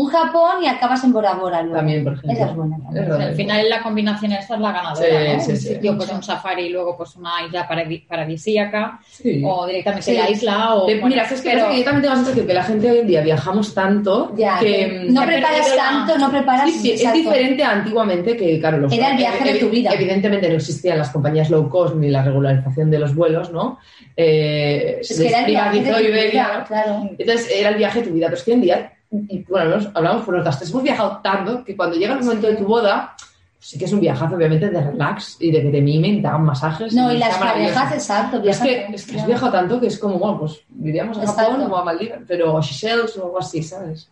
[0.00, 1.76] Un Japón y acabas en Bora Bora luego.
[1.78, 2.32] También, por ejemplo.
[2.32, 2.76] Esa es buena.
[2.78, 3.02] también.
[3.02, 3.26] Es verdad.
[3.28, 5.40] Al final la combinación esta es la ganadora, Sí, ¿no?
[5.40, 5.68] sí, un sí.
[5.74, 9.42] sitio, pues un safari y luego pues una isla paradi- paradisíaca Sí.
[9.44, 10.16] o directamente Sí.
[10.16, 10.84] la isla o...
[10.84, 12.90] Bueno, Mira, es que, pero- pasa que yo también tengo la sensación que la gente
[12.92, 14.66] hoy en día viajamos tanto Ya, que...
[14.66, 16.70] que no preparas perdido la- tanto, no preparas.
[16.70, 19.90] Sí, sí, es diferente a antiguamente que, claro, los Era el viaje de tu vida.
[19.92, 23.78] Evidentemente no existían las compañías low cost ni la regularización de los vuelos, ¿no?
[24.16, 27.10] Eh, Es se que era el viaje de tu vida, claro.
[27.18, 29.76] Entonces era el viaje de tu vida, pero es que hoy en día, y bueno,
[29.94, 33.16] hablamos por nosotras tres, hemos viajado tanto que cuando llega el momento de tu boda,
[33.58, 36.44] sí que es un viajazo, obviamente, de relax y de que te mimen, te hagan
[36.44, 36.94] masajes.
[36.94, 38.42] No, y está las parejas, exacto.
[38.42, 41.52] Es que, es que has viajado tanto que es como, bueno, pues iríamos a Exacto.
[41.52, 44.08] Japón o a Maldivas, pero a Seychelles o algo así, ¿sabes?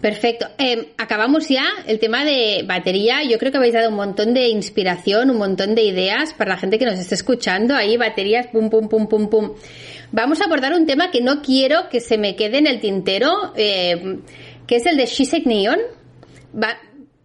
[0.00, 0.46] Perfecto.
[0.58, 3.22] Eh, acabamos ya el tema de batería.
[3.22, 6.56] Yo creo que habéis dado un montón de inspiración, un montón de ideas para la
[6.56, 7.74] gente que nos esté escuchando.
[7.74, 9.50] Ahí baterías, pum, pum, pum, pum, pum.
[10.12, 13.52] Vamos a abordar un tema que no quiero que se me quede en el tintero,
[13.54, 14.18] eh,
[14.66, 15.78] que es el de Shisek Neon.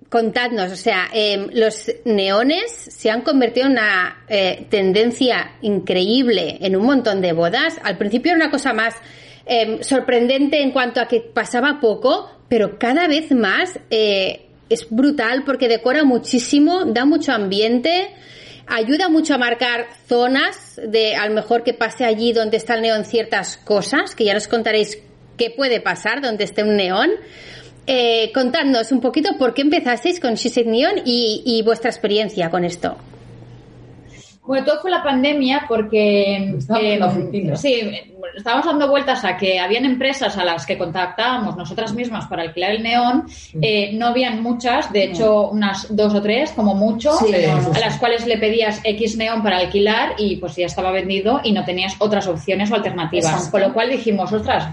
[0.08, 6.76] Contadnos, o sea, eh, los neones se han convertido en una eh, tendencia increíble en
[6.76, 7.80] un montón de bodas.
[7.84, 8.94] Al principio era una cosa más
[9.82, 16.04] sorprendente en cuanto a que pasaba poco, pero cada vez más es brutal porque decora
[16.04, 18.10] muchísimo, da mucho ambiente,
[18.68, 22.82] ayuda mucho a marcar zonas de a lo mejor que pase allí donde está el
[22.82, 24.99] neón ciertas cosas, que ya nos contaréis
[25.38, 27.11] qué puede pasar donde esté un neón.
[27.88, 32.66] Eh, contadnos un poquito por qué empezasteis con She Neon y, y vuestra experiencia con
[32.66, 32.97] esto.
[34.46, 37.56] Bueno, todo fue la pandemia porque Estábamos en la oficina.
[37.56, 37.82] sí,
[38.36, 42.72] estábamos dando vueltas a que habían empresas a las que contactábamos nosotras mismas para alquilar
[42.72, 43.26] el neón,
[43.62, 47.98] eh, no habían muchas, de hecho unas dos o tres como mucho, Sí, a las
[47.98, 51.96] cuales le pedías X neón para alquilar y pues ya estaba vendido y no tenías
[52.00, 53.26] otras opciones o alternativas.
[53.32, 53.52] Exacto.
[53.52, 54.68] Con lo cual dijimos, ostras,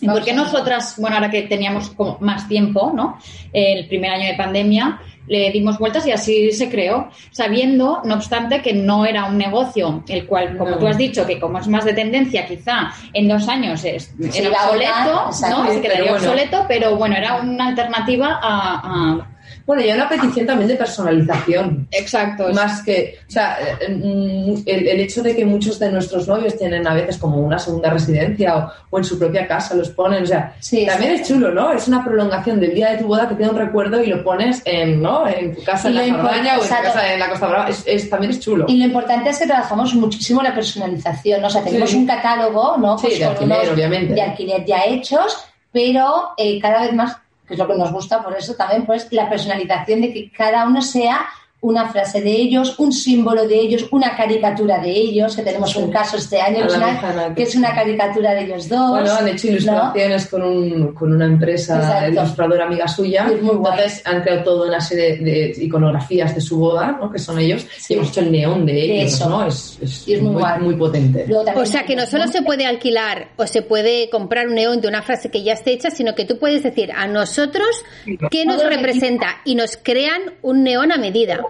[0.00, 3.18] ¿y por qué nosotras, bueno, ahora que teníamos como más tiempo, ¿no?
[3.52, 8.14] Eh, el primer año de pandemia, le dimos vueltas y así se creó, sabiendo, no
[8.14, 10.78] obstante, que no era un negocio, el cual, como No.
[10.78, 14.50] tú has dicho, que como es más de tendencia, quizá en dos años es, era
[14.50, 15.30] obsoleto.
[15.50, 15.72] ¿no?
[15.72, 16.14] Se quedaría Pero bueno.
[16.16, 19.28] obsoleto, pero bueno, era una alternativa a, a-
[19.66, 21.88] Bueno, y una petición también de personalización.
[21.90, 22.48] Exacto.
[22.52, 26.56] Más que, o sea, eh, mm, el, el hecho de que muchos de nuestros novios
[26.56, 30.22] tienen a veces como una segunda residencia o, o en su propia casa los ponen,
[30.22, 31.22] o sea, Sí, también sí.
[31.22, 31.72] es chulo, ¿no?
[31.72, 34.62] Es una prolongación del día de tu boda que da un recuerdo y lo pones
[34.64, 35.26] en, ¿no?
[35.26, 37.68] En tu casa en la Cerdaña o en tu casa en la Costa Brava.
[37.68, 38.66] Es, es- también es chulo.
[38.68, 41.40] Y lo importante es que trabajamos muchísimo la personalización.
[41.40, 41.48] ¿no?
[41.48, 41.96] O sea, tenemos Sí.
[41.96, 42.96] un catálogo, ¿no?
[42.98, 44.14] Sí, de alquiler, obviamente.
[44.14, 48.22] De alquiler ya hechos, pero eh, cada vez más, que es lo que nos gusta,
[48.22, 51.26] por eso también, pues la personalización de que cada uno sea
[51.68, 55.90] una frase de ellos, un símbolo de ellos, una caricatura de ellos, que tenemos un
[55.90, 58.90] caso este año, A que es, una, mexicana, que es una caricatura de ellos dos.
[58.90, 59.52] Bueno, han hecho ¿no?
[59.52, 62.12] ilustraciones con, un, con una empresa Exacto.
[62.12, 63.26] ilustradora amiga suya.
[63.32, 63.72] Es muy guay.
[63.78, 67.10] Entonces han creado toda una serie de iconografías de su boda, ¿no?
[67.10, 67.94] que son ellos, Sí.
[67.94, 69.28] y hemos hecho el neón de ellos, eso.
[69.28, 69.46] ¿no?
[69.46, 70.60] Es, es Y es muy muy, guay.
[70.60, 71.26] muy potente.
[71.56, 74.88] O sea que no solo se puede alquilar o se puede comprar un neón de
[74.88, 77.66] una frase que ya esté hecha, sino que tú puedes decir a nosotros
[78.30, 81.40] qué nos representa y nos crean un neón a medida.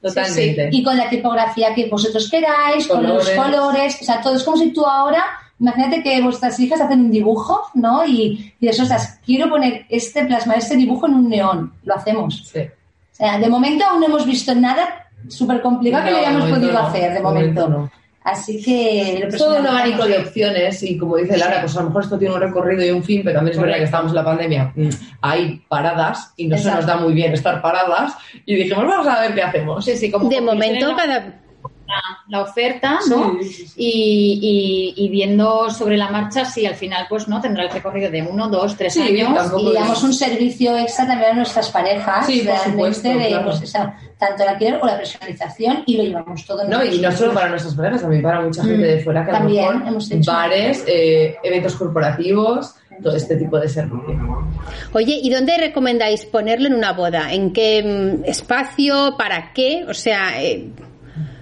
[0.00, 0.68] Totalmente.
[0.72, 3.98] y con la tipografía que vosotros queráis, con los Colores.
[4.00, 5.24] o sea, todo es como si tú ahora,
[5.60, 8.04] imagínate que vuestras hijas hacen un dibujo, ¿no?
[8.04, 11.94] Y, y eso, o sea, quiero poner este, plasmar este dibujo en un neón, lo
[11.94, 12.48] hacemos.
[12.52, 12.60] Sí.
[12.60, 16.72] O sea, de momento aún no hemos visto nada súper complicado que lo hayamos podido
[16.72, 17.68] no, hacer, de de momento momento.
[17.68, 18.01] no.
[18.24, 22.04] Así que todo un abanico de opciones y como dice Lara, pues a lo mejor
[22.04, 24.24] esto tiene un recorrido y un fin, pero también es verdad que estamos en la
[24.24, 24.72] pandemia.
[24.76, 24.88] mm,
[25.22, 28.14] Hay paradas y no se nos da muy bien estar paradas
[28.46, 29.84] y dijimos, vamos a ver qué hacemos.
[29.84, 31.41] Sí, sí, como De momento cada
[31.86, 33.36] la, la oferta, ¿no?
[33.42, 33.74] Sí, sí, sí.
[33.76, 38.10] Y, y- y viendo sobre la marcha si al final pues no tendrá el recorrido
[38.10, 39.52] de uno, dos, tres Sí, años.
[39.58, 43.44] Y damos un servicio extra también a nuestras parejas, Sí, por realmente, supuesto, de, claro.
[43.46, 46.98] pues, esa- tanto el alquiler o la personalización, y lo llevamos todo en No, y
[47.00, 49.66] no solo para nuestras parejas, también para mucha gente de fuera que a lo También
[49.66, 50.30] mejor hemos hecho.
[50.32, 54.46] bares, eh, eventos corporativos, todo este tipo de servicio.
[54.92, 57.32] Oye, ¿y dónde recomendáis ponerlo en una boda?
[57.32, 57.82] ¿En qué
[58.22, 59.16] mm, espacio?
[59.18, 59.84] ¿Para qué?
[59.88, 60.68] O sea, eh,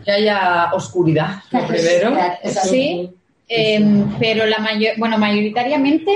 [0.04, 2.16] Que haya oscuridad, lo primero.
[2.62, 3.10] Sí,
[3.48, 3.84] eh,
[4.18, 6.12] pero la mayor, bueno, mayoritariamente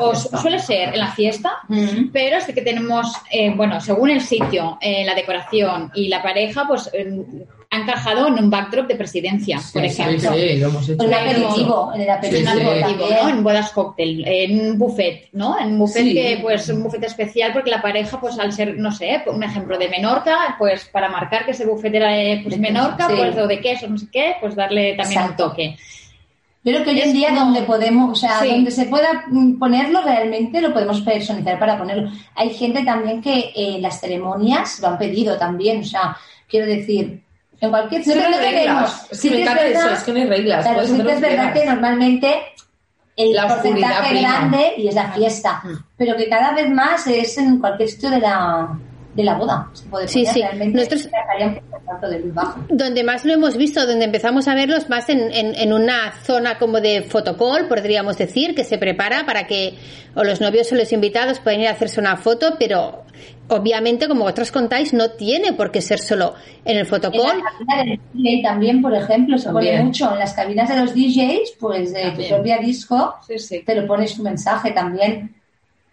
[0.00, 2.08] os- suele ser en la fiesta, Mm.
[2.12, 6.64] pero sí que tenemos, eh, bueno, según el sitio, eh, la decoración y la pareja,
[6.66, 7.06] pues eh,
[7.70, 10.32] ha encajado en un backdrop de presidencia, por Sí, sí, ejemplo.
[10.32, 11.04] sí, lo hemos hecho.
[11.04, 12.12] Un aperitivo, en el En
[12.48, 13.06] aperitivo.
[13.22, 13.28] ¿no?
[13.28, 15.58] En bodas cóctel, en un buffet, ¿no?
[15.60, 16.14] En un buffet Sí.
[16.14, 19.76] que, pues, un buffet especial porque la pareja, pues, al ser, no sé, un ejemplo
[19.76, 23.46] de Menorca, pues, para marcar que ese buffet era de pues, De Menorca, pues, o
[23.46, 25.44] de queso, no sé qué, pues darle también Exacto.
[25.44, 25.76] un toque.
[26.64, 28.48] Yo creo que hoy en día como- donde podemos, o sea, Sí.
[28.48, 32.10] donde se pueda mm, ponerlo realmente lo podemos personalizar para ponerlo.
[32.34, 36.16] Hay gente también que eh, las ceremonias lo han pedido también, o sea,
[36.48, 37.22] quiero decir,
[37.60, 38.40] en cualquier Sí, no tenemos.
[38.40, 39.02] reglas.
[39.02, 40.68] Es que Sí me encanta verdad- eso, es que no hay reglas.
[40.68, 42.34] Puedes sí que es verdad que normalmente
[43.16, 44.28] el La porcentaje prima.
[44.38, 45.62] grande y es la fiesta,
[45.96, 48.68] pero que cada vez más es en cualquier sitio de la
[49.14, 49.68] de la boda.
[49.72, 50.44] Se puede Sí, sí.
[50.72, 51.08] Nosotros-
[52.68, 56.58] donde más lo hemos visto, donde empezamos a verlos más en, en, en una zona
[56.58, 59.74] como de fotocall, podríamos decir, que se prepara para que
[60.14, 63.02] o los novios o los invitados puedan ir a hacerse una foto, pero
[63.48, 66.34] obviamente, como vosotros contáis, no tiene por qué ser solo
[66.64, 67.38] en el En fotocall.
[67.38, 70.12] la cabina del DJ también, por ejemplo, se pone mucho.
[70.12, 73.62] En las cabinas de los DJs, pues de tu propia disco, Sí, sí.
[73.64, 75.34] te lo pones tu mensaje también.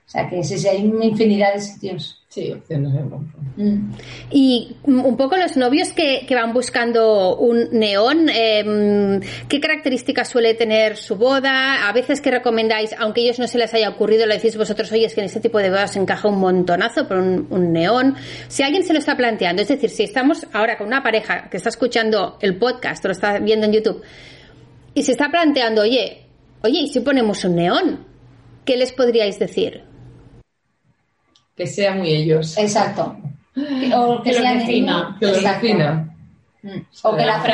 [0.08, 2.22] O sea que sí, sí, hay una infinidad de sitios.
[2.30, 3.26] Sí, opciones montón.
[3.56, 3.94] Mm.
[4.30, 10.54] Y un poco los novios que, que van buscando un neón, eh, ¿qué características suele
[10.54, 11.88] tener su boda?
[11.88, 14.92] A veces que recomendáis, aunque a ellos no se les haya ocurrido, le decís vosotros,
[14.92, 18.16] oye, es que en este tipo de bodas encaja un montonazo por un, un neón.
[18.48, 21.58] Si alguien se lo está planteando, es decir, si estamos ahora con una pareja que
[21.58, 24.04] está escuchando el podcast o lo está viendo en YouTube
[24.94, 26.26] y se está planteando, oye,
[26.62, 28.06] oye, ¿y si ponemos un neón?
[28.66, 29.95] ¿Qué les podríais decir?
[31.56, 32.58] Que sea muy ellos.
[32.58, 33.16] Exacto.
[33.96, 36.10] O que, Que lo sea defina, Que defina.
[36.62, 36.70] Mm.
[37.04, 37.48] O que la La frase.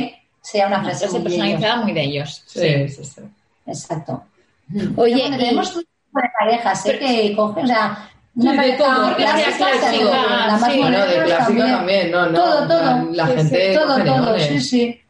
[0.00, 1.44] frase sea una frase frase muy de ellos.
[1.44, 2.42] personalizada muy de ellos.
[2.46, 3.20] Sí, sí, sí.
[3.66, 4.24] Exacto.
[4.72, 6.98] Oye, Pero bueno, y- tenemos un tipo de parejas ¿eh?
[6.98, 10.72] que cogen, o sea, una Sí, de pareja todo, porque clásica, sea clásico, la más
[10.72, 10.78] sí.
[10.78, 12.32] Bueno, de clásica también, no, no.
[12.38, 12.82] Todo, todo.
[12.82, 15.00] La, la Sí, sí, gente todo, todo, sí, sí.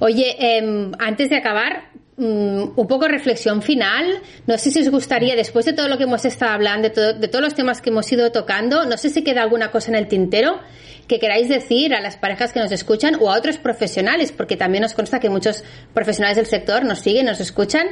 [0.00, 1.87] Oye, em, antes de acabar,
[2.18, 4.20] mm, un poco reflexión final.
[4.46, 7.12] No sé si os gustaría, después de todo lo que hemos estado hablando, de, todo-
[7.14, 9.94] de todos los temas que hemos ido tocando, no sé si queda alguna cosa en
[9.96, 10.58] el tintero
[11.06, 14.82] que queráis decir a las parejas que nos escuchan o a otros profesionales, porque también
[14.82, 15.64] nos consta que muchos
[15.94, 17.86] profesionales del sector nos siguen, nos escuchan.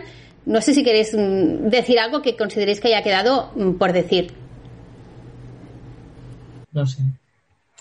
[0.44, 4.34] No sé si queréis mm, decir algo que consideréis que haya quedado mm, por decir.
[6.72, 7.02] No sé.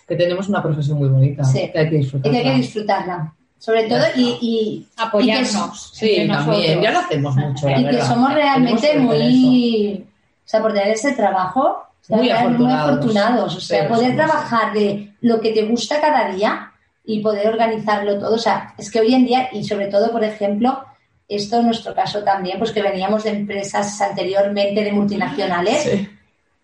[0.07, 1.43] Que tenemos una profesión muy bonita.
[1.43, 1.69] Sí.
[1.73, 2.31] Que hay que Y disfrutarla.
[2.41, 3.33] que hay que disfrutarla.
[3.65, 5.89] Sobre todo y, y Apoyarnos.
[5.91, 6.81] Sí, entre también.
[6.83, 10.05] Ya lo hacemos mucho, la y que, que somos realmente muy...
[10.05, 12.91] O sea, por tener ese trabajo, o muy afortunados.
[12.91, 13.55] afortunados.
[13.55, 18.35] O sea, poder trabajar de lo que te gusta cada día y poder organizarlo todo.
[18.35, 20.85] O sea, es que hoy en día, y sobre todo, por ejemplo,
[21.27, 26.07] esto en nuestro caso también, pues que veníamos de empresas anteriormente de multinacionales.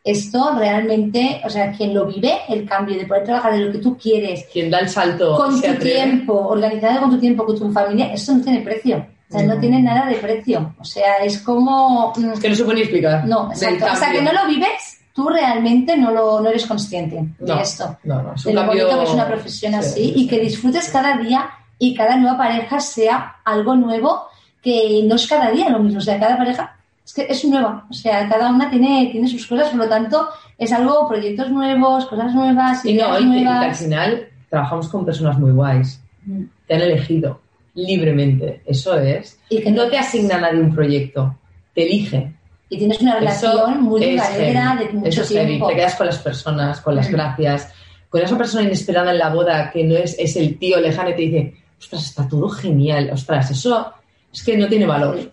[0.04, 3.78] Esto realmente, o sea, quien lo vive, el cambio de poder trabajar de lo que
[3.78, 4.46] tú quieres.
[4.52, 5.36] Quien da el salto.
[5.36, 9.06] Con tu tiempo, organizado con tu tiempo, con tu familia, esto no tiene precio.
[9.30, 10.76] O sea, no tiene nada de precio.
[10.80, 12.14] O sea, es como...
[12.34, 13.26] Es que no se puede ni explicar.
[13.26, 13.86] No, exacto.
[13.86, 17.98] Hasta que no lo vives, tú realmente no, lo, no eres consciente de esto.
[18.04, 21.16] No, no, es de lo bonito que es una profesión así y que disfrutes cada
[21.18, 24.28] día y cada nueva pareja sea algo nuevo
[24.62, 26.00] que no es cada día lo mismo.
[26.00, 27.86] O sea, cada pareja es que es nueva.
[27.90, 30.28] O sea, cada una tiene, tiene sus cosas, por lo tanto,
[30.58, 33.66] es algo, proyectos nuevos, cosas nuevas, y no, y, nuevas.
[33.66, 36.02] al final trabajamos con personas muy guays.
[36.26, 36.44] Mm.
[36.68, 37.42] Te han elegido
[37.74, 38.62] libremente.
[38.66, 39.40] Eso es.
[39.50, 41.36] Y que no te asigna nadie un proyecto.
[41.74, 42.34] Te elige.
[42.70, 45.48] Y tienes una relación Eso muy es duradera de mucho Eso es heavy.
[45.48, 45.68] tiempo.
[45.68, 47.14] Te quedas con las personas, con las Mm.
[47.14, 47.74] gracias.
[48.10, 51.16] Con esa persona inesperada en la boda que no es, es el tío lejano y
[51.16, 53.10] te dice, ostras, está todo genial.
[53.14, 53.92] Ostras, eso
[54.34, 55.32] es que no tiene valor.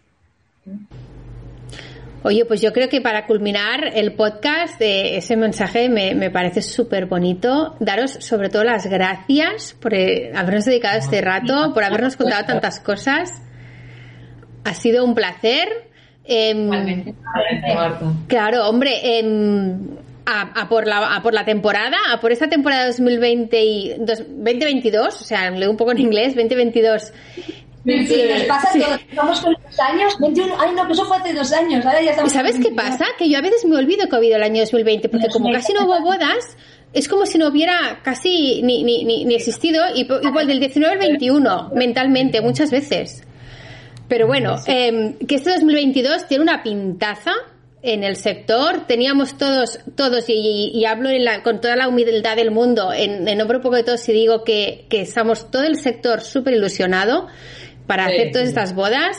[2.25, 6.63] Oye, pues yo creo que para culminar el podcast, eh, ese mensaje me, me parece
[6.63, 7.77] súper bonito.
[7.79, 12.81] Daros sobre todo las gracias por eh, habernos dedicado este rato, por habernos contado tantas
[12.81, 13.41] cosas.
[14.65, 15.69] Ha sido un placer.
[17.75, 18.13] Marta.
[18.27, 19.79] Claro, hombre, em,
[20.27, 24.25] a, a por la, a por la temporada, a por esta temporada 2020 y dos-
[24.29, 27.13] 2022, o sea, leo un poco en inglés, 2022.
[27.85, 28.81] Sí, nos pasa Sí.
[28.81, 28.99] todo.
[29.15, 32.07] Vamos con los años, 21, ay no, que eso fue hace dos años, ahora ya
[32.07, 32.33] ¿Y estamos...
[32.33, 32.85] sabes qué 22.
[32.85, 33.05] pasa?
[33.19, 35.51] Que yo a veces me olvido que ha habido el año 2020, porque Dios como
[35.53, 36.57] casi no hubo bodas,
[36.93, 40.93] es como si no hubiera casi ni, ni, ni, ni existido, y igual del 19
[40.93, 43.23] al 21, mentalmente, muchas veces.
[44.09, 47.33] Pero bueno, em, que este 2022 tiene una pintaza
[47.83, 48.87] en el sector.
[48.87, 52.93] Teníamos todos, todos, y, y- y hablo en la- con toda la humildad del mundo,
[52.93, 56.23] en, en nombre un poco de todos, y digo que, que estamos todo el sector
[56.23, 57.29] súper ilusionado
[57.89, 58.13] para Sí.
[58.15, 59.19] hacer todas estas bodas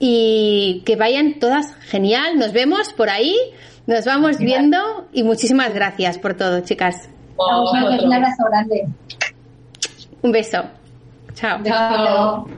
[0.00, 2.36] y que vayan todas genial.
[2.38, 3.36] Nos vemos por ahí,
[3.86, 7.08] nos vamos viendo y muchísimas gracias por todo, chicas.
[7.38, 8.88] Un abrazo grande.
[10.22, 10.64] Un beso.
[11.34, 11.62] Chao.
[11.62, 12.48] Chao.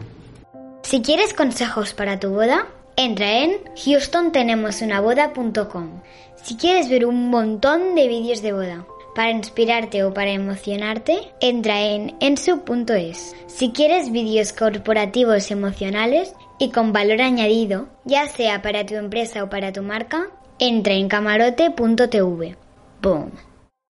[0.83, 6.01] Si quieres consejos para tu boda, entra en houstontenemosunaboda.com.
[6.43, 8.87] Si quieres ver un montón de vídeos de boda
[9.19, 13.35] para inspirarte o para emocionarte, entra en ensu.es.
[13.49, 19.51] Si quieres vídeos corporativos emocionales y con valor añadido, ya sea para tu empresa o
[19.51, 20.29] para tu marca,
[20.61, 22.57] entra en camarote.tv.
[23.03, 23.48] Boom.